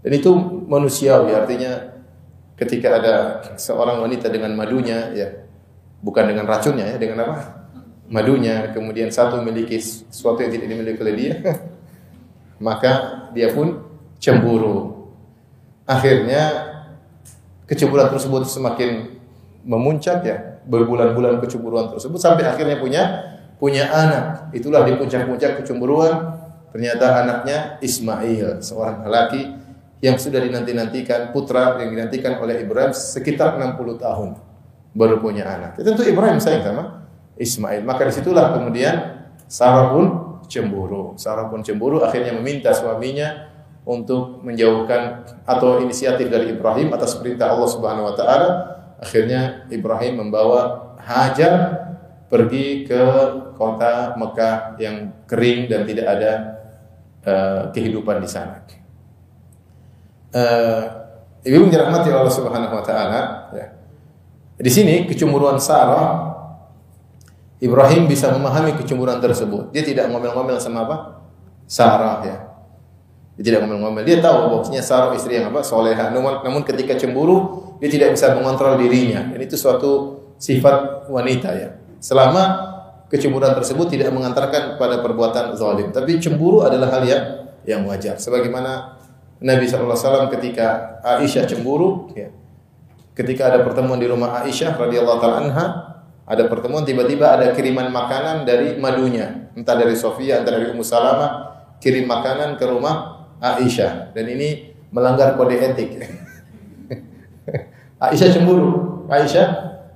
[0.00, 0.32] Dan itu
[0.68, 1.96] manusiawi, artinya
[2.56, 3.14] ketika ada
[3.56, 5.28] seorang wanita dengan madunya, ya,
[6.04, 7.36] bukan dengan racunnya, ya, dengan apa?
[8.10, 11.34] Madunya, kemudian satu memiliki sesuatu yang tidak dimiliki oleh dia,
[12.68, 13.80] maka dia pun
[14.20, 15.08] cemburu.
[15.88, 16.70] Akhirnya
[17.64, 19.20] kecemburuan tersebut semakin
[19.64, 23.02] memuncak ya, berbulan-bulan kecemburuan tersebut sampai akhirnya punya
[23.60, 24.52] punya anak.
[24.56, 26.40] Itulah di puncak-puncak kecemburuan
[26.72, 29.42] ternyata anaknya Ismail, seorang lelaki
[30.00, 34.30] yang sudah dinanti-nantikan putra yang dinantikan oleh Ibrahim sekitar 60 tahun
[34.96, 35.76] baru punya anak.
[35.76, 36.84] Tentu Ibrahim sayang sama
[37.36, 37.84] Ismail.
[37.84, 38.96] Maka di situlah kemudian
[39.44, 40.04] Sarah pun
[40.48, 41.14] cemburu.
[41.20, 43.50] Sarah pun cemburu akhirnya meminta suaminya
[43.84, 48.48] untuk menjauhkan atau inisiatif dari Ibrahim atas perintah Allah Subhanahu wa taala
[49.00, 51.88] Akhirnya Ibrahim membawa Hajar
[52.28, 53.02] pergi ke
[53.56, 56.32] kota Mekah yang kering dan tidak ada
[57.24, 58.60] uh, kehidupan di sana.
[60.30, 60.84] Uh,
[61.40, 63.72] Ibu dirahmati Allah Subhanahu wa taala, ya.
[64.60, 66.36] Di sini kecemburuan Sarah
[67.60, 69.72] Ibrahim bisa memahami kecemburuan tersebut.
[69.72, 70.96] Dia tidak ngomel-ngomel sama apa?
[71.64, 72.36] Sarah ya.
[73.40, 74.04] Dia tidak ngomel-ngomel.
[74.04, 75.64] Dia tahu bahwasanya Sarah istri yang apa?
[75.64, 76.12] Soleha.
[76.12, 79.24] Namun, namun ketika cemburu, dia tidak bisa mengontrol dirinya.
[79.32, 81.68] Dan itu suatu sifat wanita ya.
[82.00, 82.70] Selama
[83.08, 85.90] kecemburuan tersebut tidak mengantarkan pada perbuatan zalim.
[85.90, 87.24] Tapi cemburu adalah hal yang
[87.64, 88.16] yang wajar.
[88.16, 89.00] Sebagaimana
[89.40, 92.28] Nabi SAW ketika Aisyah cemburu, ya,
[93.16, 95.66] ketika ada pertemuan di rumah Aisyah radhiyallahu taala anha,
[96.28, 101.30] ada pertemuan tiba-tiba ada kiriman makanan dari madunya, entah dari Sofia, entah dari Ummu Salamah,
[101.82, 105.90] kirim makanan ke rumah Aisyah dan ini melanggar kode etik.
[108.00, 109.04] Aisyah cemburu.
[109.12, 109.48] Aisyah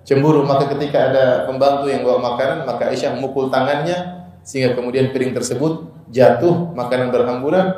[0.05, 5.33] cemburu maka ketika ada pembantu yang bawa makanan maka Aisyah memukul tangannya sehingga kemudian piring
[5.33, 7.73] tersebut jatuh makanan berhamburan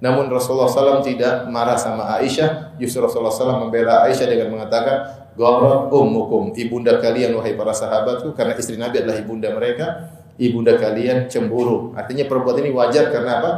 [0.00, 5.92] namun Rasulullah SAW tidak marah sama Aisyah justru Rasulullah SAW membela Aisyah dengan mengatakan Gharat
[5.92, 11.92] ummukum ibunda kalian wahai para sahabatku karena istri Nabi adalah ibunda mereka ibunda kalian cemburu
[11.92, 13.50] artinya perbuatan ini wajar karena apa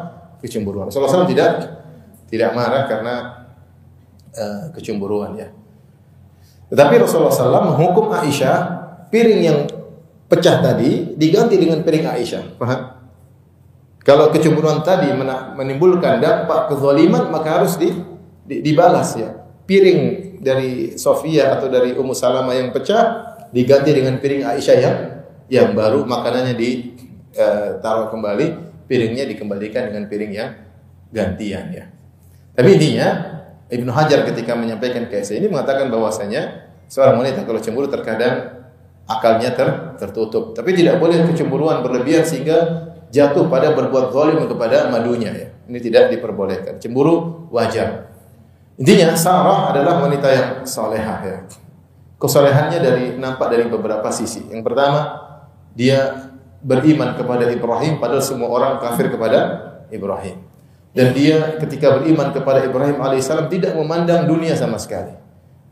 [0.42, 0.90] kecemburuan.
[0.90, 1.50] Rasulullah SAW tidak
[2.30, 3.14] tidak marah karena
[4.34, 5.48] uh, kecemburuan ya.
[6.68, 8.56] Tetapi Rasulullah SAW menghukum Aisyah
[9.08, 9.58] piring yang
[10.28, 12.44] pecah tadi diganti dengan piring Aisyah.
[12.60, 12.80] Paham?
[14.04, 15.12] Kalau kecemburuan tadi
[15.56, 17.92] menimbulkan dampak kezaliman maka harus di,
[18.44, 19.36] di, dibalas ya.
[19.68, 20.00] Piring
[20.40, 24.96] dari Sofia atau dari Ummu Salamah yang pecah diganti dengan piring Aisyah yang
[25.48, 28.46] yang baru makanannya ditaruh uh, kembali
[28.88, 30.50] piringnya dikembalikan dengan piring yang
[31.12, 31.84] gantian ya.
[32.56, 33.37] Tapi intinya
[33.68, 38.64] Ibnu Hajar ketika menyampaikan kisah ini mengatakan bahwasanya seorang wanita kalau cemburu terkadang
[39.04, 39.68] akalnya ter,
[40.00, 40.56] tertutup.
[40.56, 45.48] Tapi tidak boleh kecemburuan berlebihan sehingga jatuh pada berbuat zalim kepada madunya ya.
[45.68, 46.80] Ini tidak diperbolehkan.
[46.80, 48.08] Cemburu wajar.
[48.80, 51.38] Intinya Sarah adalah wanita yang salehah ya.
[52.16, 54.48] Kesolehannya dari nampak dari beberapa sisi.
[54.48, 55.00] Yang pertama,
[55.76, 56.28] dia
[56.64, 59.38] beriman kepada Ibrahim padahal semua orang kafir kepada
[59.92, 60.42] Ibrahim.
[60.96, 65.14] Dan dia ketika beriman kepada Ibrahim alaihissalam tidak memandang dunia sama sekali.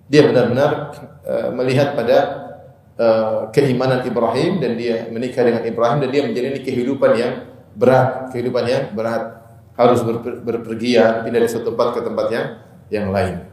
[0.06, 0.94] Dia benar-benar
[1.26, 2.18] uh, melihat pada
[3.00, 7.32] uh, keimanan Ibrahim dan dia menikah dengan Ibrahim dan dia menjalani kehidupan yang
[7.74, 9.44] berat, kehidupan yang berat
[9.76, 12.46] harus ber, berpergian pindah dari satu tempat ke tempat yang
[12.88, 13.44] yang lain.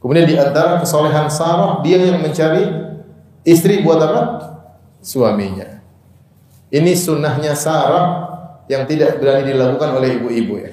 [0.00, 2.64] Kemudian di antara kesolehan Sarah dia yang mencari
[3.44, 4.22] istri buat apa?
[5.04, 5.80] Suaminya.
[6.72, 8.33] Ini sunnahnya Sarah
[8.70, 10.72] yang tidak berani dilakukan oleh ibu-ibu ya.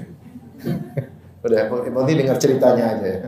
[1.45, 3.21] Udah, nanti dengar ceritanya aja ya.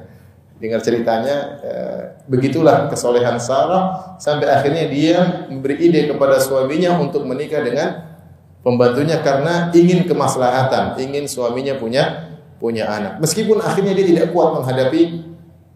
[0.61, 7.59] Dengar ceritanya, eh, begitulah kesolehan Sarah sampai akhirnya dia memberi ide kepada suaminya untuk menikah
[7.59, 8.15] dengan
[8.63, 12.31] pembantunya karena ingin kemaslahatan, ingin suaminya punya
[12.63, 13.19] punya anak.
[13.19, 15.27] Meskipun akhirnya dia tidak kuat menghadapi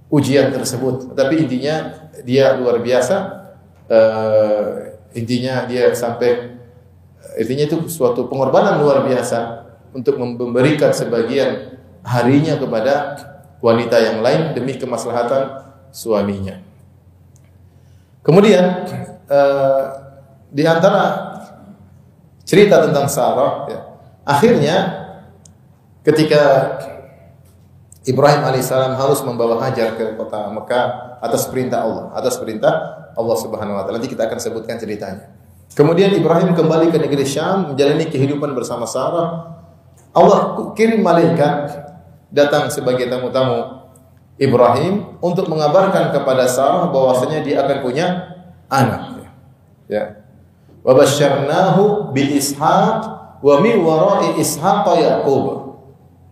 [0.07, 3.35] ujian tersebut, tapi intinya dia luar biasa.
[3.87, 6.56] Uh, intinya dia sampai
[7.37, 12.93] intinya itu suatu pengorbanan luar biasa untuk memberikan sebagian harinya kepada
[13.59, 16.61] wanita yang lain demi kemaslahatan suaminya.
[18.21, 18.85] Kemudian
[19.31, 19.83] uh,
[20.51, 21.35] di antara
[22.43, 23.79] cerita tentang Sarah, ya,
[24.27, 24.75] akhirnya
[26.03, 26.75] ketika
[28.07, 32.73] Ibrahim alaihissalam harus membawa Hajar ke kota Mekah atas perintah Allah, atas perintah
[33.15, 33.99] Allah Subhanahu wa taala.
[33.99, 35.36] Nanti kita akan sebutkan ceritanya.
[35.77, 39.61] Kemudian Ibrahim kembali ke negeri Syam menjalani kehidupan bersama Sarah.
[40.09, 41.69] Allah kirim malaikat
[42.33, 43.85] datang sebagai tamu-tamu
[44.41, 48.07] Ibrahim untuk mengabarkan kepada Sarah bahwasanya dia akan punya
[48.73, 49.21] anak.
[49.85, 50.25] Ya.
[50.81, 52.99] Wa basyarnahu bi Ishaq
[53.45, 55.77] wa min wara'i Ishaq Yaqub.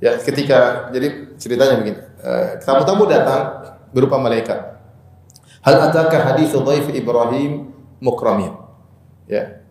[0.02, 2.02] Ya, ketika jadi ceritanya begini.
[2.26, 3.62] Uh, tamu-tamu datang
[3.94, 4.82] berupa malaikat.
[5.62, 7.70] Hal ataka hadis dhaif Ibrahim
[8.02, 8.65] mukramin.
[9.26, 9.66] Ya.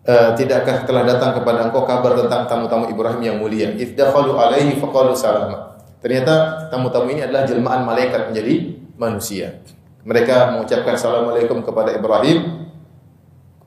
[0.00, 3.68] Uh, tidakkah telah datang kepada engkau kabar tentang tamu-tamu Ibrahim yang mulia?
[3.76, 5.76] Izdakhalu alaihi faqalu salama.
[6.00, 9.60] Ternyata tamu-tamu ini adalah jelmaan malaikat menjadi manusia.
[10.00, 12.68] Mereka mengucapkan assalamualaikum kepada Ibrahim.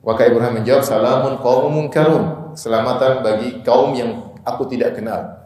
[0.02, 2.58] Maka Ibrahim menjawab salamun qaumun karun.
[2.58, 5.46] Selamatan bagi kaum yang aku tidak kenal.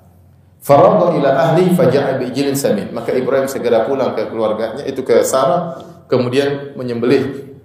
[0.64, 2.90] Faragha ila ahli faja'a bijilin samin.
[2.96, 5.80] Maka Ibrahim segera pulang ke keluarganya itu ke Sarah,
[6.10, 7.56] kemudian menyembelih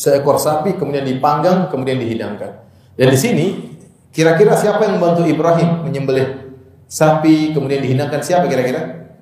[0.00, 2.64] seekor sapi, kemudian dipanggang, kemudian dihidangkan.
[2.96, 3.46] Dan di sini
[4.08, 6.56] kira-kira siapa yang membantu Ibrahim menyembelih
[6.88, 9.12] sapi kemudian dihidangkan siapa kira-kira?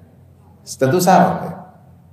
[0.62, 1.34] Tentu Sarah.
[1.42, 1.52] Ya.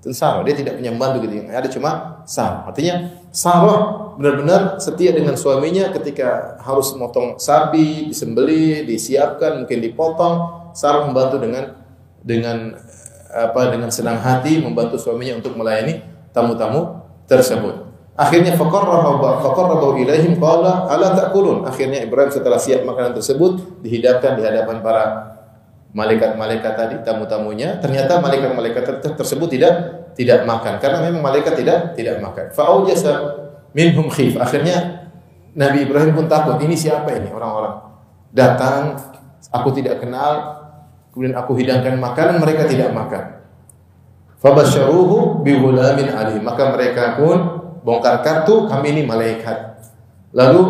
[0.01, 0.41] Tentu Sarah.
[0.41, 1.45] Dia tidak punya membantu gitu.
[1.45, 2.65] Ada cuma Sarah.
[2.65, 3.82] Artinya Sarah
[4.17, 10.34] benar-benar setia dengan suaminya ketika harus memotong sapi, disembelih, disiapkan, mungkin dipotong
[10.73, 11.78] Sarah membantu dengan
[12.25, 12.73] dengan
[13.36, 16.01] apa dengan senang hati membantu suaminya untuk melayani
[16.34, 17.85] tamu-tamu tersebut.
[18.15, 21.67] Akhirnya faqarrahu ilaihim qala ala ta'kulun.
[21.67, 25.04] Akhirnya Ibrahim setelah siap makanan tersebut dihidapkan di hadapan para
[25.91, 27.84] malaikat-malaikat tadi tamu-tamunya.
[27.84, 29.73] Ternyata malaikat-malaikat tersebut tidak
[30.15, 32.56] tidak makan karena memang malaikat tidak tidak makan.
[32.56, 33.13] Fa'aujasa
[33.75, 34.39] minhum khif.
[34.39, 35.12] Akhirnya
[35.51, 36.56] Nabi Ibrahim pun takut.
[36.63, 37.84] Ini siapa ini orang-orang?
[38.32, 38.95] Datang
[39.51, 40.65] aku tidak kenal
[41.15, 43.39] Kemudian aku hidangkan makanan, mereka tidak makan.
[44.43, 46.43] Fabasyaruhu bighulamin alim.
[46.43, 49.78] Maka mereka pun bongkar kartu, kami ini malaikat.
[50.34, 50.62] Lalu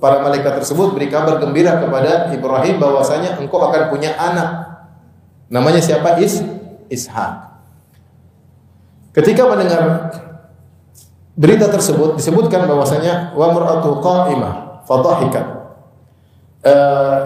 [0.00, 4.80] para malaikat tersebut beri kabar gembira kepada Ibrahim bahwasanya engkau akan punya anak.
[5.52, 6.16] Namanya siapa?
[6.18, 6.40] Is
[6.88, 7.52] Ishak.
[9.14, 10.10] Ketika mendengar
[11.38, 15.46] berita tersebut disebutkan bahwasanya wa mar'atu qa'imah fadhahikat.
[16.64, 17.18] Uh,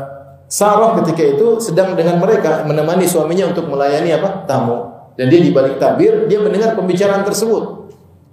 [0.49, 4.49] Sarah ketika itu sedang dengan mereka menemani suaminya untuk melayani apa?
[4.49, 4.97] tamu.
[5.13, 7.78] Dan dia di balik tabir, dia mendengar pembicaraan tersebut.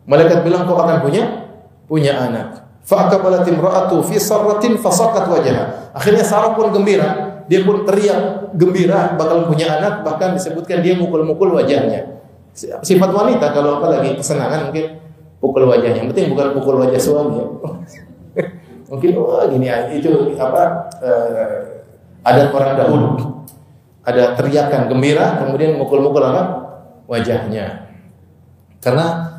[0.06, 1.50] Malaikat bilang kau akan punya
[1.90, 2.66] punya anak.
[2.86, 5.94] Fa'aqbalat imra'atu fi sarratin fasaqat wajhaha.
[5.98, 11.58] Akhirnya Sarah pun gembira, dia pun teriak gembira bakal punya anak, bahkan disebutkan dia mukul-mukul
[11.58, 12.22] wajahnya.
[12.56, 15.02] Sifat wanita kalau apa lagi kesenangan mungkin
[15.42, 16.06] pukul wajahnya.
[16.06, 17.42] Yang penting bukan pukul wajah suami.
[18.90, 21.58] mungkin wah oh, gini ya, itu apa uh,
[22.22, 23.10] ada orang dahulu.
[24.06, 26.44] Ada teriakan gembira, kemudian mukul-mukul apa?
[27.10, 27.90] Wajahnya.
[28.78, 29.35] Karena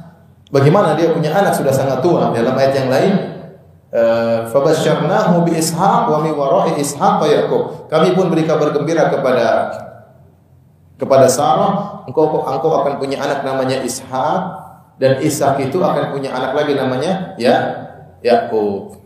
[0.50, 2.30] bagaimana dia punya anak sudah sangat tua.
[2.30, 3.12] Dalam ayat yang lain,
[3.90, 7.86] eh, fabasyarnahu bi ishaq wa mi wara'i ishaq yaqub.
[7.90, 9.46] Kami pun beri kabar gembira kepada
[10.96, 14.40] kepada Sarah, engkau engkau akan punya anak namanya Ishak
[14.96, 17.56] dan Ishak itu akan punya anak lagi namanya ya
[18.24, 18.96] Yakub.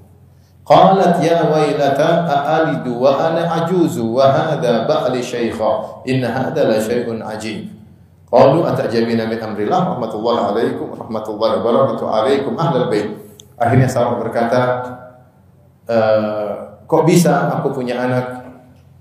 [0.63, 6.07] Qalat ya wailata a'alidu wa ana ajuzu wa hadha ba'li syaikha.
[6.07, 7.80] Inna hadha la syai'un ajib.
[8.31, 13.11] Qalu atajabina min amrillah rahmatullahi alaikum rahmatullahi wabarakatuh alaikum ahlal bait.
[13.59, 14.63] Akhirnya Sarah berkata,
[15.85, 15.99] e,
[16.87, 18.47] kok bisa aku punya anak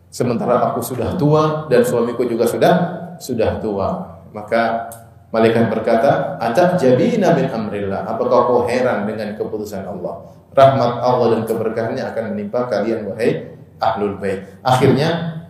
[0.10, 2.74] sementara aku sudah tua dan suamiku juga sudah
[3.22, 4.18] sudah tua.
[4.34, 4.90] Maka
[5.30, 10.40] malaikat berkata, "Atajabina min amrillah." Apakah kau heran dengan keputusan Allah?
[10.54, 14.50] rahmat Allah dan keberkahannya akan menimpa kalian wahai ahlul bait.
[14.66, 15.42] Akhirnya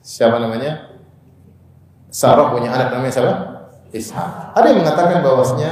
[0.00, 0.87] siapa namanya?
[2.08, 3.34] Sarah punya anak namanya siapa?
[3.92, 4.56] Ishak.
[4.56, 5.70] Ada yang mengatakan bahwasanya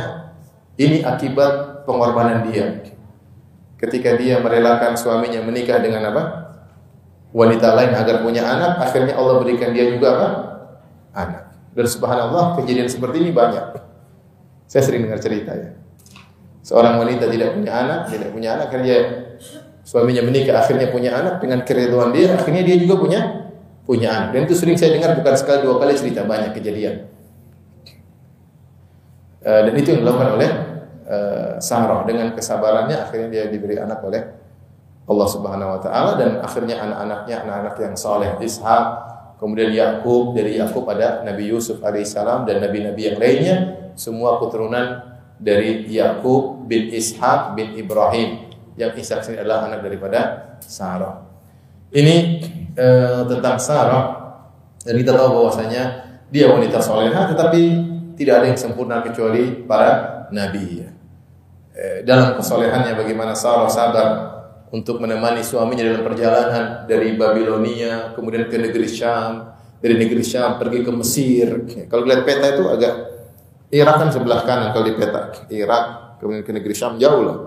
[0.76, 2.84] ini akibat pengorbanan dia.
[3.76, 6.22] Ketika dia merelakan suaminya menikah dengan apa?
[7.36, 10.28] Wanita lain agar punya anak, akhirnya Allah berikan dia juga apa?
[11.16, 11.44] anak.
[11.72, 13.80] Dan subhanallah kejadian seperti ini banyak.
[14.68, 15.76] Saya sering dengar cerita ya.
[16.64, 18.98] Seorang wanita tidak punya anak, tidak punya anak, akhirnya
[19.86, 23.20] suaminya menikah, akhirnya punya anak dengan keriduan dia, akhirnya dia juga punya
[23.86, 24.28] punya anak.
[24.34, 27.06] Dan itu sering saya dengar bukan sekali dua kali cerita banyak kejadian.
[29.46, 30.50] Uh, dan itu yang dilakukan oleh
[31.06, 34.22] uh, Sarah dengan kesabarannya akhirnya dia diberi anak oleh
[35.06, 38.84] Allah Subhanahu wa taala dan akhirnya anak-anaknya anak-anak yang saleh Ishak
[39.38, 43.56] kemudian Yakub dari Yakub ada Nabi Yusuf alaihissalam dan nabi-nabi yang lainnya
[43.94, 50.20] semua keturunan dari Yakub bin Ishak bin Ibrahim yang Ishak ini adalah anak daripada
[50.60, 51.24] Sarah.
[51.94, 52.16] Ini
[52.76, 54.04] uh, tentang Sarah
[54.86, 55.82] dan kita tahu bahwasanya
[56.30, 57.62] dia wanita soleha tetapi
[58.16, 60.96] tidak ada yang sempurna kecuali para nabi.
[61.76, 64.08] Eh, dalam kesolehannya bagaimana Sarah sabar
[64.72, 70.80] untuk menemani suaminya dalam perjalanan dari Babilonia kemudian ke negeri Syam, dari negeri Syam pergi
[70.80, 71.48] ke Mesir.
[71.92, 72.94] Kalau lihat peta itu agak
[73.68, 75.36] Irak kan sebelah kanan kalau di peta.
[75.52, 77.38] Irak kemudian ke negeri Syam jauh lah.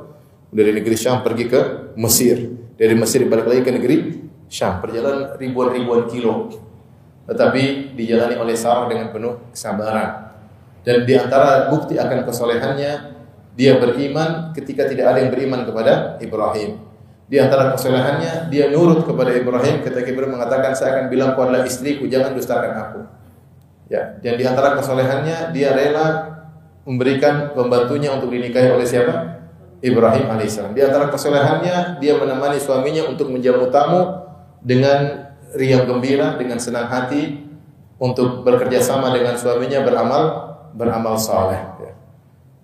[0.53, 1.61] Dari negeri Syam pergi ke
[1.97, 2.38] Mesir.
[2.77, 3.97] Dari Mesir balik lagi ke negeri
[4.50, 4.82] Syam.
[4.82, 6.50] Perjalanan ribuan-ribuan kilo.
[7.30, 10.34] Tetapi dijalani oleh Sarah dengan penuh kesabaran.
[10.82, 12.91] Dan di antara bukti akan kesolehannya,
[13.54, 16.89] dia beriman ketika tidak ada yang beriman kepada Ibrahim.
[17.30, 22.10] Di antara kesalahannya dia nurut kepada Ibrahim ketika Ibrahim mengatakan saya akan bilang kau istriku
[22.10, 23.02] jangan dustakan aku.
[23.86, 26.39] Ya, dan di antara kesalehannya dia rela
[26.89, 29.45] memberikan pembantunya untuk dinikahi oleh siapa?
[29.84, 30.74] Ibrahim alaihissalam.
[30.74, 34.28] Di antara kesalehannya dia menemani suaminya untuk menjamu tamu
[34.64, 37.47] dengan riang gembira, dengan senang hati
[37.99, 40.24] untuk bekerja sama dengan suaminya beramal
[40.74, 41.60] beramal saleh.
[41.82, 41.93] Ya.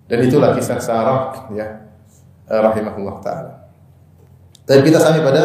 [0.06, 1.86] Dan itulah kisah Sarah ya
[2.46, 3.52] rahimahullah taala.
[4.66, 5.44] Dan kita sampai pada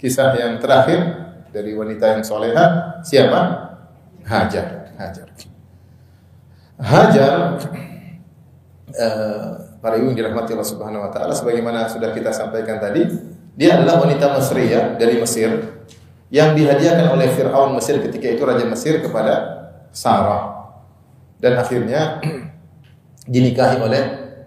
[0.00, 1.00] kisah yang terakhir
[1.52, 2.98] dari wanita yang soleha.
[3.04, 3.40] Siapa?
[4.24, 4.96] Hajar.
[4.96, 5.28] Hajar.
[6.82, 7.32] Hajar
[8.96, 13.06] uh, para ibu yang dirahmati Allah Subhanahu wa taala sebagaimana sudah kita sampaikan tadi,
[13.52, 15.50] dia adalah wanita Mesria dari Mesir
[16.32, 19.34] yang dihadiahkan oleh Firaun Mesir ketika itu raja Mesir kepada
[19.92, 20.72] Sarah.
[21.36, 22.22] Dan akhirnya
[23.32, 24.02] dinikahi oleh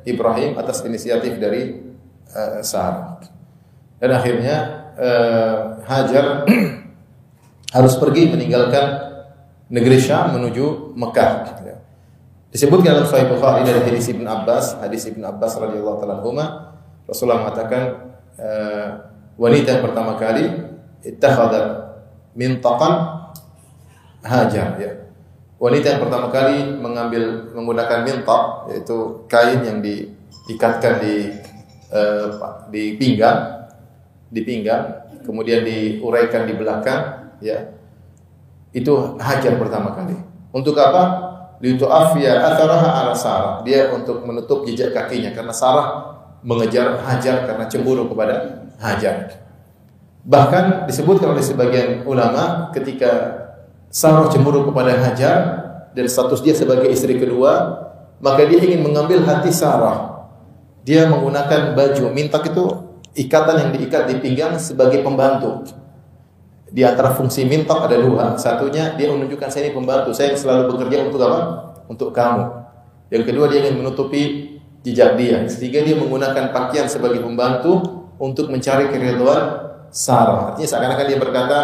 [0.10, 1.78] Ibrahim atas inisiatif dari
[2.34, 3.22] uh, Sarah.
[4.01, 6.49] Dan akhirnya uh, Hajar
[7.78, 8.86] harus pergi meninggalkan
[9.70, 11.62] negeri Syam menuju Mekah.
[11.62, 11.78] Ya.
[12.49, 16.18] Disebutkan dalam Sahih Bukhari dari hadis Ibn Abbas, hadis Ibn Abbas radhiyallahu taala
[17.06, 18.88] Rasulullah mengatakan uh,
[19.36, 20.45] wanita yang pertama kali
[21.03, 21.95] ittakhadha
[22.36, 23.23] mintaqan
[24.25, 24.91] Hajar ya.
[25.61, 31.29] Wanita yang pertama kali mengambil menggunakan mintaq yaitu kain yang diikatkan di
[31.93, 32.33] uh,
[32.73, 33.55] di pinggang
[34.36, 37.71] di pinggang, kemudian diuraikan di belakang, ya.
[38.75, 40.17] Itu hajar pertama kali.
[40.51, 41.31] Untuk apa?
[41.63, 43.63] Litu'afiya atharaha ala Sarah.
[43.63, 46.14] Dia untuk menutup jejak kakinya karena Sarah
[46.45, 49.41] mengejar Hajar karena cemburu kepada Hajar.
[50.25, 53.43] Bahkan disebutkan oleh sebagian ulama ketika
[53.89, 55.37] Sarah cemburu kepada Hajar
[55.97, 57.81] dan status dia sebagai istri kedua,
[58.21, 60.29] maka dia ingin mengambil hati Sarah.
[60.85, 62.63] Dia menggunakan baju mintak itu
[63.17, 65.65] ikatan yang diikat di pinggang sebagai pembantu.
[66.69, 68.35] Di antara fungsi mintok ada dua.
[68.37, 71.39] Satunya dia menunjukkan saya ini pembantu, saya selalu bekerja untuk apa?
[71.89, 72.43] Untuk kamu.
[73.09, 74.44] Yang kedua dia ingin menutupi
[74.86, 75.41] jejak dia.
[75.49, 77.81] Ketiga dia menggunakan pakaian sebagai pembantu
[78.21, 80.53] untuk mencari keriduan Sarah.
[80.53, 81.59] Artinya seakan-akan dia berkata,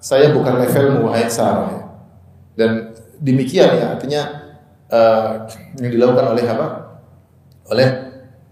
[0.00, 1.92] saya bukan levelmu wahai Sarah.
[2.56, 4.22] Dan demikian ya artinya
[4.88, 5.44] uh,
[5.76, 6.66] yang dilakukan oleh apa?
[7.68, 7.88] Oleh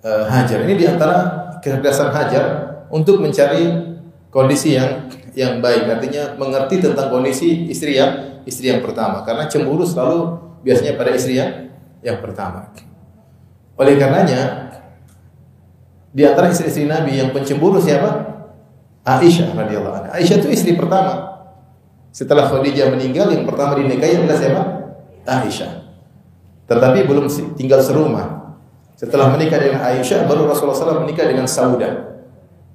[0.04, 0.68] uh, Hajar.
[0.68, 2.44] Ini di antara kecerdasan Hajar
[2.92, 3.96] untuk mencari
[4.28, 9.80] kondisi yang yang baik artinya mengerti tentang kondisi istri yang istri yang pertama karena cemburu
[9.80, 11.72] selalu biasanya pada istri yang
[12.04, 12.68] yang pertama.
[13.76, 14.70] Oleh karenanya
[16.12, 18.32] di antara istri-istri Nabi yang pencemburu siapa?
[19.02, 20.10] Aisyah radhiyallahu anha.
[20.14, 21.42] Aisyah itu istri pertama.
[22.12, 24.62] Setelah Khadijah meninggal yang pertama dinikahi adalah siapa?
[25.24, 25.72] Aisyah.
[26.68, 28.56] Tetapi belum tinggal serumah.
[28.94, 32.12] Setelah menikah dengan Aisyah, baru Rasulullah SAW menikah dengan Sauda.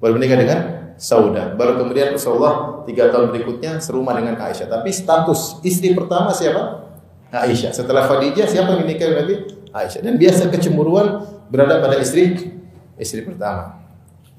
[0.02, 0.60] Baru menikah dengan
[0.98, 1.54] Sauda.
[1.54, 4.68] Baru kemudian Rasulullah tiga tahun berikutnya serumah dengan Aisyah.
[4.68, 6.87] Tapi status istri pertama siapa?
[7.28, 7.72] Aisyah.
[7.76, 9.34] Setelah Khadijah, siapa yang dengan Nabi?
[9.72, 10.00] Aisyah.
[10.00, 12.56] Dan biasa kecemburuan berada pada istri
[12.96, 13.78] istri pertama.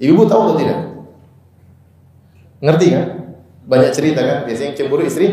[0.00, 0.80] Ibu tahu atau tidak?
[2.60, 3.04] Ngerti kan?
[3.68, 4.38] Banyak cerita kan?
[4.48, 5.26] Biasanya yang cemburu istri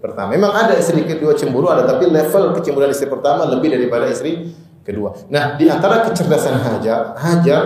[0.00, 0.32] pertama.
[0.32, 4.52] Memang ada istri kedua cemburu ada, tapi level kecemburuan istri pertama lebih daripada istri
[4.84, 5.16] kedua.
[5.32, 7.62] Nah, di antara kecerdasan Hajar, Hajar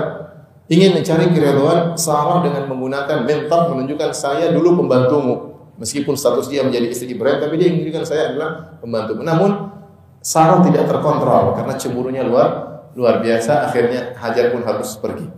[0.69, 5.48] ingin mencari keridhaan Sarah dengan menggunakan mentor menunjukkan saya dulu pembantumu.
[5.79, 9.15] Meskipun status dia menjadi istri Ibrahim, tapi dia menjadikan saya adalah pembantu.
[9.23, 9.51] Namun
[10.19, 13.71] Sarah tidak terkontrol karena cemburunya luar luar biasa.
[13.71, 15.31] Akhirnya Hajar pun harus pergi.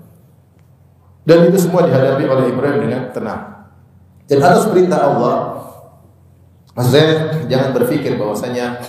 [1.28, 3.68] Dan itu semua dihadapi oleh Ibrahim dengan tenang.
[4.24, 5.36] Dan atas perintah Allah,
[6.72, 7.08] maksud saya
[7.44, 8.80] jangan berpikir bahwasanya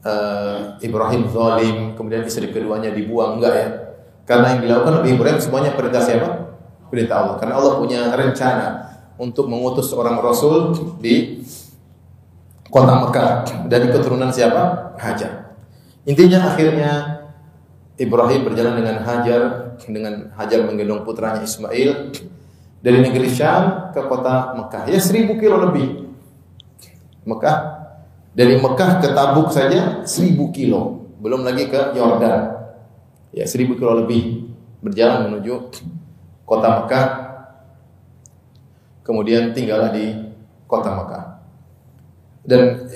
[0.00, 3.68] uh, Ibrahim zalim, kemudian istri keduanya dibuang enggak ya.
[4.24, 6.56] Karena yang dilakukan oleh Ibrahim semuanya perintah siapa?
[6.88, 7.36] Perintah Allah.
[7.36, 8.83] Karena Allah punya rencana
[9.20, 11.42] untuk mengutus seorang rasul di
[12.68, 13.30] kota Mekah
[13.70, 14.94] dari keturunan siapa?
[14.98, 15.56] Hajar.
[16.04, 16.92] Intinya akhirnya
[17.94, 19.42] Ibrahim berjalan dengan Hajar
[19.86, 22.10] dengan Hajar menggendong putranya Ismail
[22.82, 24.90] dari negeri Syam ke kota Mekah.
[24.90, 26.10] Ya seribu kilo lebih.
[27.24, 27.56] Mekah
[28.34, 32.54] dari Mekah ke Tabuk saja seribu kilo, belum lagi ke Yordan
[33.34, 34.46] ya seribu kilo lebih
[34.78, 35.74] berjalan menuju
[36.46, 37.06] kota Mekah
[39.04, 40.32] kemudian tinggallah di
[40.66, 41.24] kota Mekah
[42.48, 42.88] dan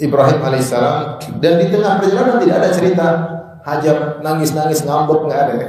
[0.00, 3.06] Ibrahim alaihissalam dan di tengah perjalanan tidak ada cerita
[3.60, 5.68] Hajar nangis-nangis ngambek nggak ada ya.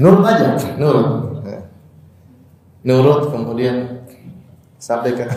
[0.00, 1.08] nurut aja, nurut.
[2.80, 4.08] Nurut kemudian
[4.80, 5.28] sampai ke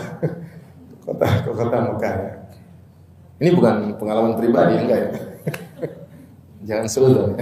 [1.03, 2.15] kota ke kota Mekah.
[3.43, 5.09] Ini bukan pengalaman pribadi, enggak ya.
[6.63, 7.35] Jangan suudon.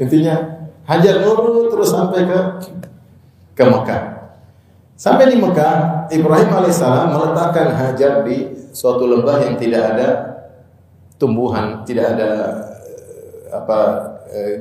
[0.00, 2.38] Intinya Hajar nurut terus sampai ke
[3.56, 4.02] ke Mekah.
[4.94, 10.08] Sampai di Mekah, Ibrahim alaihissalam meletakkan Hajar di suatu lembah yang tidak ada
[11.18, 12.30] tumbuhan, tidak ada
[12.84, 13.78] eh, apa
[14.30, 14.56] eh,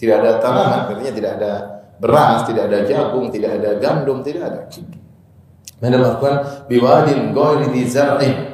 [0.00, 1.52] tidak ada tanaman, artinya tidak ada
[2.00, 4.60] beras, tidak ada jagung, tidak ada gandum, tidak ada.
[5.80, 6.34] Mereka melakukan
[6.68, 8.50] biwadin ghairi dzar'in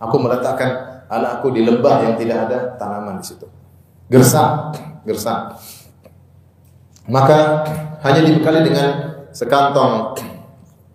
[0.00, 3.44] Aku meletakkan anakku di lembah yang tidak ada tanaman di situ.
[4.08, 4.72] Gersang,
[5.04, 5.60] gersang.
[7.10, 7.66] Maka
[8.06, 10.14] hanya dibekali dengan sekantong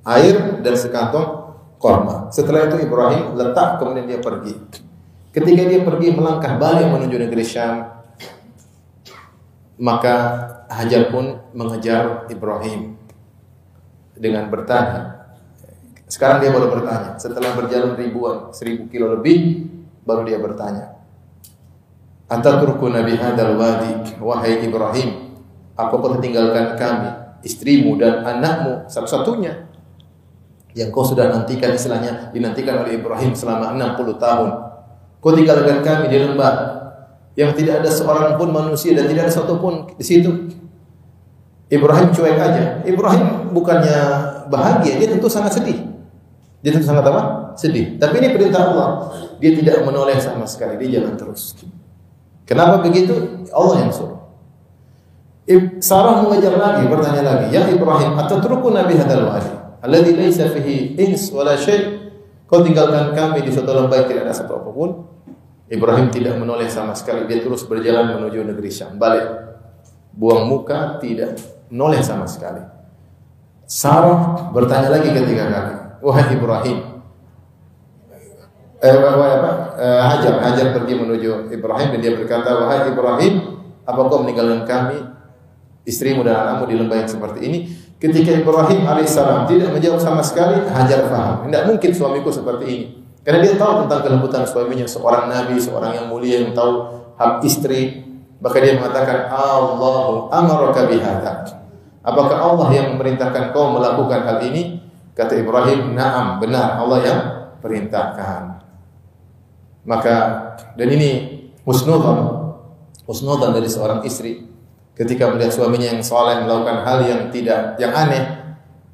[0.08, 1.28] air dan sekantong
[1.76, 2.32] korma.
[2.32, 4.56] Setelah itu Ibrahim letak kemudian dia pergi.
[5.36, 7.84] Ketika dia pergi melangkah balik menuju negeri Syam,
[9.76, 10.16] maka
[10.66, 12.98] Hajar pun mengejar Ibrahim
[14.18, 15.30] dengan bertanya,
[16.10, 17.22] sekarang dia baru bertanya.
[17.22, 19.70] Setelah berjalan ribuan, seribu kilo lebih,
[20.02, 20.98] baru dia bertanya.
[22.26, 25.25] Ataturku Nabi hadal wadi, wahai Ibrahim,
[25.76, 27.10] apakah tinggalkan kami,
[27.44, 29.68] istrimu dan anakmu satu-satunya
[30.76, 34.50] yang kau sudah nantikan istilahnya dinantikan oleh Ibrahim selama 60 tahun.
[35.24, 36.54] Kau tinggalkan kami di lembah
[37.36, 40.32] yang tidak ada seorang pun manusia dan tidak ada satu pun di situ.
[41.72, 42.64] Ibrahim cuek aja.
[42.86, 43.98] Ibrahim bukannya
[44.52, 45.80] bahagia, dia tentu sangat sedih.
[46.62, 47.56] Dia tentu sangat apa?
[47.58, 47.96] Sedih.
[47.98, 48.90] Tapi ini perintah Allah.
[49.42, 50.78] Dia tidak menoleh sama sekali.
[50.78, 51.58] Dia jalan terus.
[52.46, 53.48] Kenapa begitu?
[53.50, 54.15] Allah yang suruh.
[55.78, 59.54] Sarah mengajar lagi, bertanya lagi, "Ya Ibrahim, atatruku nabi hadal wadi
[59.86, 62.10] alladhi laysa fihi ins wala syai?"
[62.46, 64.90] Kau tinggalkan kami di suatu lembah yang tidak ada satu apa pun.
[65.66, 67.26] Ibrahim tidak menoleh sama sekali.
[67.26, 69.02] Dia terus berjalan menuju negeri Syam.
[69.02, 69.26] Balik.
[70.14, 71.42] Buang muka, tidak
[71.74, 72.62] menoleh sama sekali.
[73.66, 76.78] Sarah bertanya lagi ketiga kali wahai Ibrahim.
[78.86, 79.52] Eh, wahai apa?
[79.82, 83.34] Eh, Hajar, Hajar pergi menuju Ibrahim dan dia berkata, wahai Ibrahim,
[83.82, 84.98] apa kau meninggalkan kami,
[85.86, 87.60] istrimu dan anakmu di lembah yang seperti ini?
[87.96, 91.48] Ketika Ibrahim alaihissalam tidak menjawab sama sekali, Hajar faham.
[91.48, 92.86] Tidak mungkin suamiku seperti ini.
[93.26, 98.04] Karena dia tahu tentang kelembutan suaminya, seorang nabi, seorang yang mulia yang tahu hak istri.
[98.44, 101.34] Maka dia mengatakan, Allahu amaraka bihadha.
[102.06, 104.78] Apakah Allah yang memerintahkan kau melakukan hal ini?
[105.18, 107.20] Kata Ibrahim, "Na'am, benar Allah yang
[107.66, 108.62] perintahkan."
[109.90, 110.16] Maka
[110.78, 111.10] dan ini
[111.66, 112.52] husnudzan,
[113.10, 114.46] husnudzan dari seorang istri
[114.96, 118.24] ketika melihat suaminya yang soleh melakukan hal yang tidak yang aneh,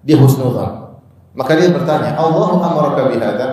[0.02, 0.98] dia husnudzan.
[1.32, 3.48] Maka dia bertanya, "Allahu amaraka bihadza?"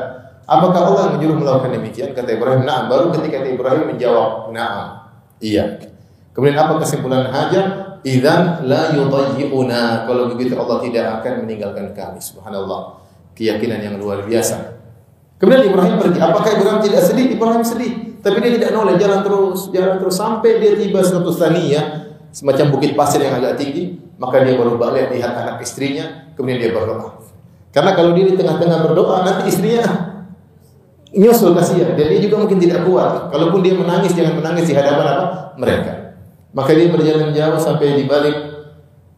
[0.48, 2.16] Apakah Allah menyuruh melakukan demikian?
[2.16, 5.12] Kata Ibrahim, "Na'am." Baru ketika Ibrahim menjawab, "Na'am."
[5.44, 5.76] Iya.
[6.32, 7.88] Kemudian apa kesimpulan Hajar?
[8.06, 10.06] idzan la yudayyi'una.
[10.06, 12.20] Kalau begitu Allah tidak akan meninggalkan kami.
[12.22, 13.02] Subhanallah.
[13.34, 14.78] Keyakinan yang luar biasa.
[15.38, 16.18] Kemudian Ibrahim pergi.
[16.18, 17.26] Apakah Ibrahim tidak sedih?
[17.38, 17.92] Ibrahim sedih.
[18.18, 22.92] Tapi dia tidak noleh, jalan terus, jalan terus sampai dia tiba suatu taniyah, semacam bukit
[22.94, 27.18] pasir yang agak tinggi, maka dia baru balik lihat anak istrinya, kemudian dia berdoa.
[27.72, 29.84] Karena kalau dia di tengah-tengah berdoa, nanti istrinya
[31.12, 33.32] nyusul kasihan dan dia juga mungkin tidak kuat.
[33.32, 35.26] Kalaupun dia menangis, jangan menangis di hadapan apa?
[35.56, 35.92] Mereka.
[36.52, 38.36] Maka dia berjalan jauh sampai di balik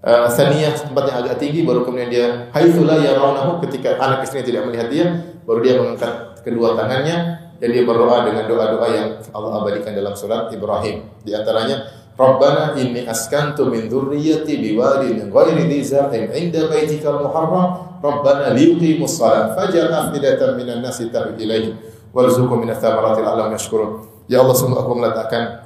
[0.04, 4.46] uh, saniyah tempat yang agak tinggi baru kemudian dia haitsu la yarawnahu ketika anak istrinya
[4.46, 5.06] tidak melihat dia
[5.46, 7.16] baru dia mengangkat kedua tangannya
[7.61, 11.04] dan dia berdoa dengan doa-doa yang Allah abadikan dalam surat Ibrahim.
[11.20, 11.84] Di antaranya
[12.20, 19.56] Rabbana inni askantu min dzurriyyati biwadin ghairi dhi zar'in 'inda baitikal muharram Rabbana liyuqimus shalah
[19.56, 21.80] faj'al afidatan minan nasi tahwi ilaihim
[22.12, 23.90] warzuqhum minats thamarati la'allahum yashkurun.
[24.28, 25.64] Ya Allah sungguh aku meletakkan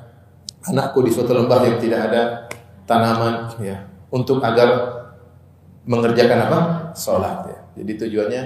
[0.70, 2.22] anakku di suatu lembah yang tidak ada
[2.86, 4.94] tanaman ya untuk agar
[5.90, 6.58] mengerjakan apa?
[6.94, 7.58] Salat ya.
[7.82, 8.42] Jadi tujuannya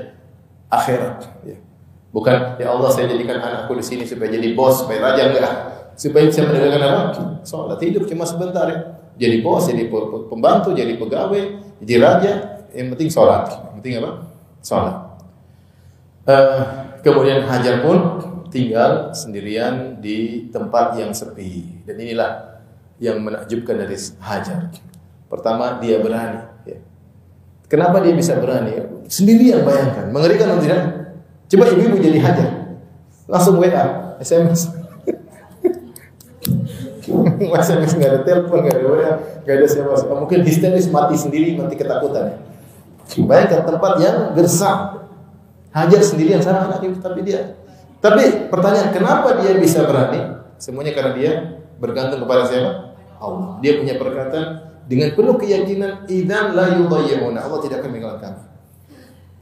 [0.73, 1.61] akhirat ya.
[2.09, 5.45] Bukan ya Allah saya jadikan anakku di sini supaya jadi bos, supaya raja enggak
[5.99, 7.01] supaya bisa menegakkan apa?
[7.43, 8.79] Sholat hidup cuma sebentar ya.
[9.19, 9.91] Jadi bos, jadi
[10.31, 11.43] pembantu, jadi pegawai,
[11.83, 12.33] jadi raja,
[12.71, 13.51] yang penting sholat.
[13.51, 14.11] Yang penting apa?
[14.63, 14.97] Sholat.
[16.29, 16.63] Uh,
[17.03, 17.99] kemudian Hajar pun
[18.55, 21.83] tinggal sendirian di tempat yang sepi.
[21.83, 22.63] Dan inilah
[23.03, 24.71] yang menakjubkan dari Hajar.
[25.27, 26.47] Pertama, dia berani.
[26.63, 26.79] Ya.
[27.67, 29.03] Kenapa dia bisa berani?
[29.11, 30.15] Sendirian bayangkan.
[30.15, 30.83] Mengerikan atau tidak?
[31.51, 32.49] Coba ibu-ibu jadi Hajar.
[33.27, 34.79] Langsung WA, SMS.
[37.65, 39.13] SMS nggak ada telepon, nggak ada WA,
[39.45, 40.15] nggak ada siapa siapa.
[40.19, 42.39] Mungkin histeris mati sendiri, mati ketakutan.
[43.17, 45.09] Bayangkan tempat yang gersang.
[45.73, 47.57] Hajar sendirian sana anak tapi dia.
[47.99, 50.39] Tapi pertanyaan kenapa dia bisa berani?
[50.59, 51.33] Semuanya karena dia
[51.79, 52.95] bergantung kepada siapa?
[53.19, 53.59] Allah.
[53.63, 54.47] Dia punya perkataan
[54.89, 57.39] dengan penuh keyakinan idan la yudayyuna.
[57.43, 58.33] Allah tidak akan meninggalkan.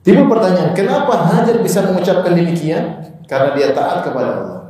[0.06, 3.02] Timbul pertanyaan, kenapa Hajar bisa mengucapkan demikian?
[3.26, 4.60] Karena dia taat kepada Allah.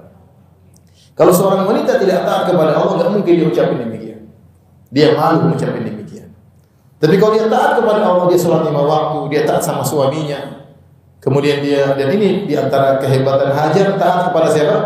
[1.16, 4.28] Kalau seorang wanita tidak taat kepada Allah, nggak mungkin dia ucapin demikian.
[4.92, 6.28] Dia malu mengucapkan demikian.
[7.00, 10.68] Tapi kalau dia taat kepada Allah, dia sholat lima waktu, dia taat sama suaminya.
[11.24, 14.76] Kemudian dia dan ini di antara kehebatan Hajar taat kepada siapa?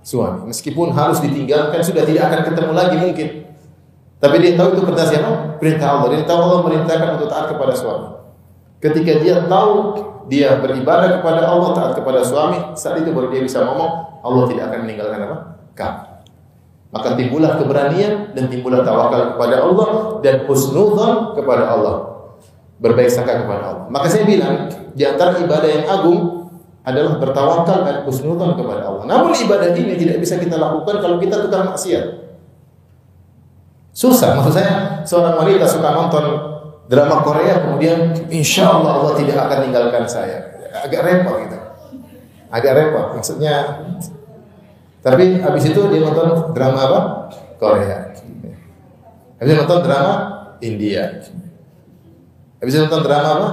[0.00, 0.48] Suami.
[0.48, 3.28] Meskipun harus ditinggalkan, sudah tidak akan ketemu lagi mungkin.
[4.22, 5.30] Tapi dia tahu itu perintah siapa?
[5.58, 6.08] Perintah Allah.
[6.14, 8.17] Dia tahu Allah merintahkan untuk taat kepada suami.
[8.78, 9.74] Ketika dia tahu
[10.30, 14.64] dia beribadah kepada Allah, taat kepada suami, saat itu baru dia bisa ngomong, Allah tidak
[14.70, 15.36] akan meninggalkan apa?
[15.74, 16.02] Kamu.
[16.88, 19.88] Maka timbullah keberanian dan timbullah tawakal kepada Allah
[20.24, 21.96] dan husnudzon kepada Allah.
[22.80, 23.84] Berbaik sangka kepada Allah.
[23.92, 26.48] Maka saya bilang di antara ibadah yang agung
[26.86, 29.04] adalah bertawakal dan husnudzon kepada Allah.
[29.04, 32.30] Namun ibadah ini tidak bisa kita lakukan kalau kita tukang maksiat.
[33.92, 36.24] Susah, maksud saya seorang wanita suka nonton
[36.88, 40.56] drama Korea kemudian insya Allah Allah tidak akan tinggalkan saya.
[40.72, 41.58] Agak repot gitu.
[42.48, 43.06] Agak repot.
[43.20, 43.84] Maksudnya
[45.04, 47.00] tapi habis itu dia nonton drama apa?
[47.60, 48.12] Korea.
[49.38, 50.14] Habis nonton drama
[50.64, 51.22] India.
[52.58, 53.48] Habis nonton drama apa?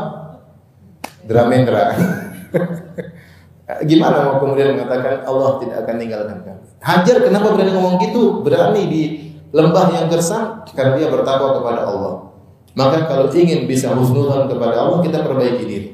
[1.25, 1.86] Dramendra.
[3.89, 6.61] Gimana mau kemudian mengatakan Allah tidak akan tinggalkan kamu?
[6.86, 8.45] Hajar kenapa berani ngomong gitu?
[8.45, 9.03] Berani di
[9.49, 12.34] lembah yang gersang karena dia bertakwa kepada Allah.
[12.76, 15.89] Maka kalau ingin bisa husnudzon kepada Allah, kita perbaiki diri.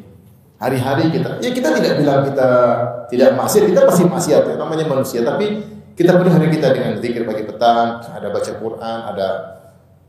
[0.57, 2.49] Hari-hari kita, ya kita tidak bilang kita
[3.09, 5.21] tidak maksiat, kita pasti maksiat ya, namanya manusia.
[5.21, 5.61] Tapi
[5.97, 9.27] kita penuh hari kita dengan zikir pagi petang, ada baca Quran, ada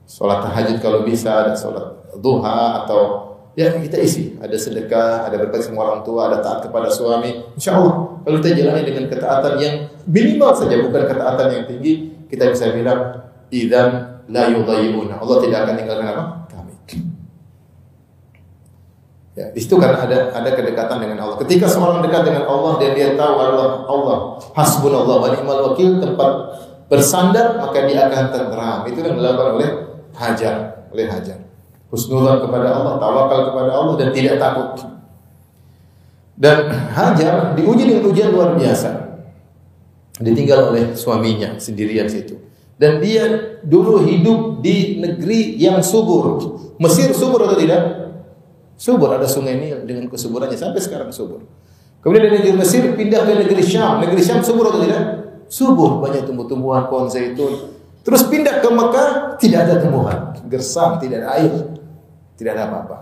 [0.09, 4.37] sholat tahajud kalau bisa, ada sholat duha atau ya kita isi.
[4.41, 7.57] Ada sedekah, ada berbakti sama orang tua, ada taat kepada suami.
[7.57, 9.75] Insya Allah kalau kita jalani dengan ketaatan yang
[10.09, 11.93] minimal saja, bukan ketaatan yang tinggi,
[12.29, 15.21] kita bisa bilang idan la yudayyuna.
[15.21, 16.25] Allah tidak akan tinggalkan apa?
[19.33, 21.41] Ya, di situ kan ada ada kedekatan dengan Allah.
[21.41, 24.17] Ketika seorang dekat dengan Allah dan dia tahu Allah Allah
[24.53, 26.33] hasbunallah wa ni'mal wakil tempat
[26.93, 28.79] bersandar maka dia akan tenteram.
[28.85, 29.71] Itu yang dilakukan oleh
[30.13, 31.41] Hajar, oleh Hajar.
[31.89, 34.85] Husnudzon kepada Allah, tawakal kepada Allah dan tidak takut.
[36.37, 39.17] Dan Hajar diuji dengan ujian luar biasa.
[40.21, 42.37] Ditinggal oleh suaminya sendirian situ.
[42.77, 46.37] Dan dia dulu hidup di negeri yang subur.
[46.77, 48.02] Mesir subur atau tidak?
[48.83, 51.47] Subur ada sungai Nil dengan kesuburannya sampai sekarang subur.
[52.03, 54.03] Kemudian dari negeri Mesir pindah ke negeri Syam.
[54.03, 55.03] Negeri Syam subur atau tidak?
[55.47, 57.79] Subur, banyak tumbuh-tumbuhan pohon zaitun.
[58.03, 61.79] Terus pindah ke Mekah, tidak ada tumbuhan, gersang, tidak ada air,
[62.35, 62.97] tidak ada apa-apa.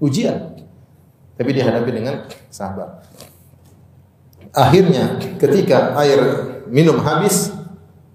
[0.00, 0.56] Ujian.
[1.36, 3.04] Tapi dihadapi dengan sabar.
[4.56, 6.20] Akhirnya ketika air
[6.72, 7.52] minum habis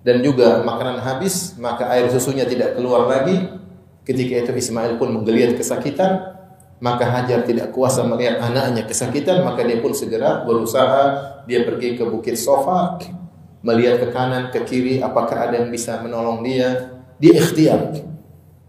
[0.02, 3.54] dan juga makanan habis, maka air susunya tidak keluar lagi.
[4.02, 6.37] Ketika itu Ismail pun menggeliat kesakitan,
[6.78, 11.36] maka Hajar tidak kuasa melihat anaknya kesakitan, maka dia pun segera berusaha.
[11.50, 13.02] Dia pergi ke bukit Sofa,
[13.66, 17.02] melihat ke kanan, ke kiri, apakah ada yang bisa menolong dia.
[17.18, 17.98] Dia ikhtiar.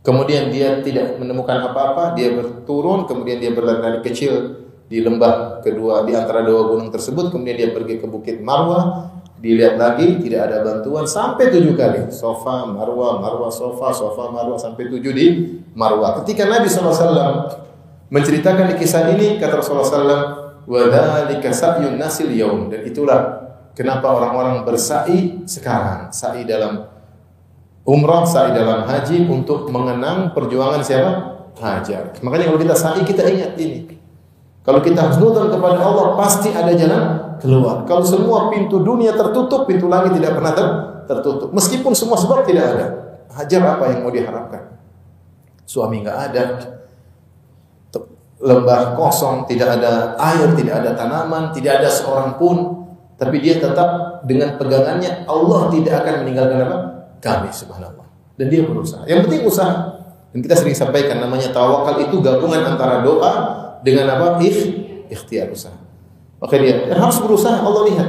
[0.01, 6.17] Kemudian dia tidak menemukan apa-apa, dia berturun, kemudian dia berlari kecil di lembah kedua di
[6.17, 11.05] antara dua gunung tersebut, kemudian dia pergi ke bukit Marwah, dilihat lagi tidak ada bantuan.
[11.05, 12.09] Sampai tujuh kali.
[12.09, 15.27] Sofa marwah marwah sofa sofa marwah sampai tujuh di
[15.77, 16.25] marwah.
[16.25, 17.68] Ketika Nabi SAW
[18.09, 19.89] menceritakan kisah ini kata Rasulullah
[20.69, 23.21] SAW nasil yaum dan itulah
[23.77, 26.89] kenapa orang-orang bersa'i sekarang sa'i dalam
[27.89, 31.13] umrah, sa'i dalam haji untuk mengenang perjuangan siapa?
[31.59, 32.15] Hajar.
[32.23, 33.99] Makanya kalau kita sa'i kita ingat ini.
[34.63, 37.89] Kalau kita husnudzon kepada Allah pasti ada jalan keluar.
[37.89, 40.67] Kalau semua pintu dunia tertutup, pintu langit tidak pernah ter
[41.09, 41.49] tertutup.
[41.57, 42.87] Meskipun semua sebab tidak ada.
[43.33, 44.77] Hajar apa yang mau diharapkan?
[45.65, 46.45] Suami nggak ada,
[48.39, 52.87] lembah kosong, tidak ada air, tidak ada tanaman, tidak ada seorang pun,
[53.19, 56.77] tapi dia tetap dengan pegangannya Allah tidak akan meninggalkan apa?
[57.19, 58.07] Kami subhanallah.
[58.39, 59.03] Dan dia berusaha.
[59.11, 59.75] Yang penting usaha.
[60.31, 63.33] Dan kita sering sampaikan namanya tawakal itu gabungan antara doa
[63.83, 64.39] dengan apa?
[64.39, 64.59] Ikh,
[65.11, 65.75] ikhtiar usaha.
[66.39, 68.09] Maka dia harus berusaha Allah lihat.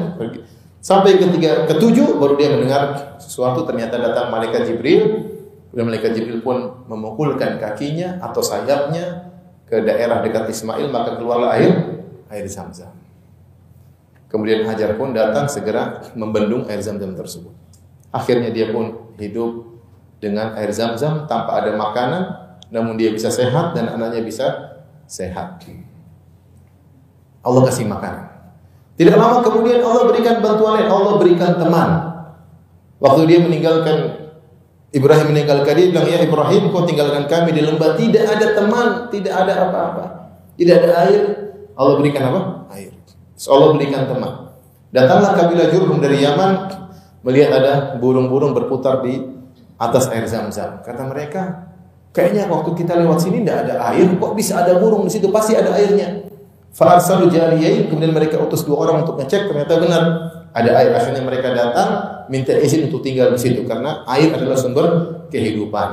[0.80, 5.25] Sampai ketiga, ketujuh baru dia mendengar sesuatu ternyata datang malaikat Jibril.
[5.73, 9.28] Dan malaikat Jibril pun memukulkan kakinya atau sayapnya
[9.70, 12.01] ke daerah dekat Ismail maka keluarlah air
[12.34, 12.91] air Zam-Zam.
[14.30, 17.53] Kemudian Hajar pun datang segera membendung air Zam-Zam tersebut.
[18.09, 19.82] Akhirnya dia pun hidup
[20.17, 22.24] dengan air Zam-Zam tanpa ada makanan,
[22.74, 24.45] namun dia bisa sehat dan anaknya bisa
[25.09, 25.61] sehat.
[27.41, 28.30] Allah kasih makanan.
[28.99, 31.89] Tidak lama kemudian Allah berikan bantuan lain, Allah berikan teman.
[32.99, 34.18] Waktu dia meninggalkan
[34.90, 39.34] Ibrahim meninggalkan dia bilang, "Ya Ibrahim, kau tinggalkan kami di lembah, tidak ada teman, tidak
[39.38, 40.04] ada apa-apa.
[40.58, 41.24] Tidak ada air."
[41.78, 42.42] Allah berikan apa?
[42.74, 42.92] Air.
[43.48, 44.34] Allah berikan teman.
[44.90, 46.74] Datanglah kabilah Jurhum dari Yaman
[47.22, 49.22] melihat ada burung-burung berputar di
[49.78, 50.82] atas air Zam-Zam.
[50.82, 51.70] Kata mereka,
[52.10, 55.30] kayaknya waktu kita lewat sini tidak ada air, kok bisa ada burung di situ?
[55.30, 56.26] Pasti ada airnya.
[57.30, 60.04] Jariyain, kemudian mereka utus dua orang untuk ngecek, ternyata benar
[60.54, 60.91] ada air.
[60.93, 61.89] Akhirnya mereka datang
[62.30, 64.88] minta izin untuk tinggal di situ karena air adalah sumber
[65.34, 65.89] kehidupan.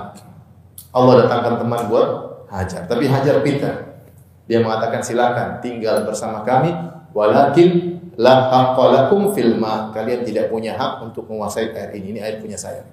[0.97, 2.09] Allah datangkan teman buat
[2.47, 4.07] Hajar, tapi Hajar pintar.
[4.47, 6.71] Dia mengatakan silakan tinggal bersama kami
[7.11, 9.91] walakin la haqqalakum fil ma.
[9.91, 12.17] Kalian tidak punya hak untuk menguasai air ini.
[12.17, 12.87] Ini air punya saya.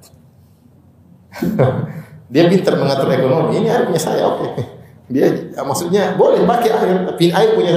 [2.33, 3.61] dia pintar mengatur ekonomi.
[3.61, 4.41] Ini air punya saya, oke.
[4.41, 4.51] Okay.
[5.13, 5.27] Dia
[5.61, 7.73] maksudnya boleh pakai air, tapi air punya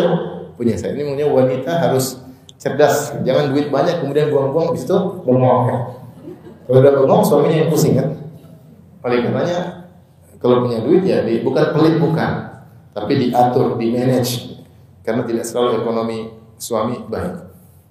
[0.57, 0.97] punya saya.
[0.97, 2.26] Ini maunya wanita harus
[2.57, 5.93] cerdas, jangan duit banyak kemudian buang-buang di situ bengong.
[6.67, 8.09] Kalau udah bengong suaminya yang pusing kan.
[9.07, 9.87] Oleh karenanya
[10.43, 12.31] kalau punya duit ya di, bukan pelit bukan,
[12.91, 14.59] tapi diatur, di manage
[15.07, 16.19] karena tidak selalu ekonomi
[16.59, 17.35] suami baik.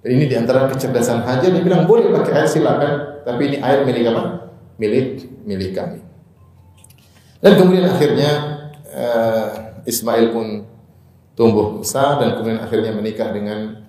[0.04, 3.88] Dan ini di antara kecerdasan Hajar dia bilang boleh pakai air silakan, tapi ini air
[3.88, 4.54] milik apa?
[4.78, 5.08] Milik
[5.48, 6.04] milik kami.
[7.40, 8.32] Dan kemudian akhirnya
[8.92, 9.48] uh,
[9.86, 10.66] Ismail pun
[11.38, 13.85] tumbuh besar dan kemudian akhirnya menikah dengan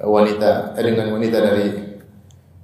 [0.00, 1.66] wanita eh, dengan wanita dari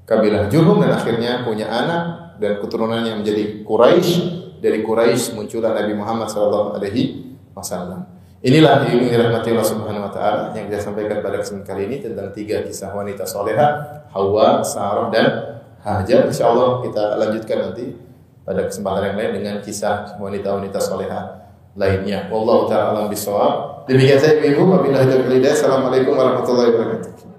[0.06, 4.12] kabilah Jurhum dan akhirnya punya anak dan keturunannya menjadi Quraisy
[4.58, 8.06] dari Quraisy muncullah Nabi Muhammad sallallahu alaihi wasallam.
[8.40, 12.32] Inilah yang dirahmati Allah Subhanahu wa taala yang saya sampaikan pada kesempatan kali ini tentang
[12.32, 13.68] tiga kisah wanita soleha,
[14.16, 15.26] Hawa, Sarah dan
[15.84, 16.24] Hajar.
[16.24, 17.92] Insyaallah kita lanjutkan nanti
[18.40, 21.39] pada kesempatan yang lain dengan kisah wanita-wanita soleha
[21.80, 22.28] lainnya.
[22.28, 23.88] Wallahu taala alam bisawab.
[23.88, 27.29] Demikian saya Ibu, wabillahi taufiq Assalamualaikum warahmatullahi wabarakatuh.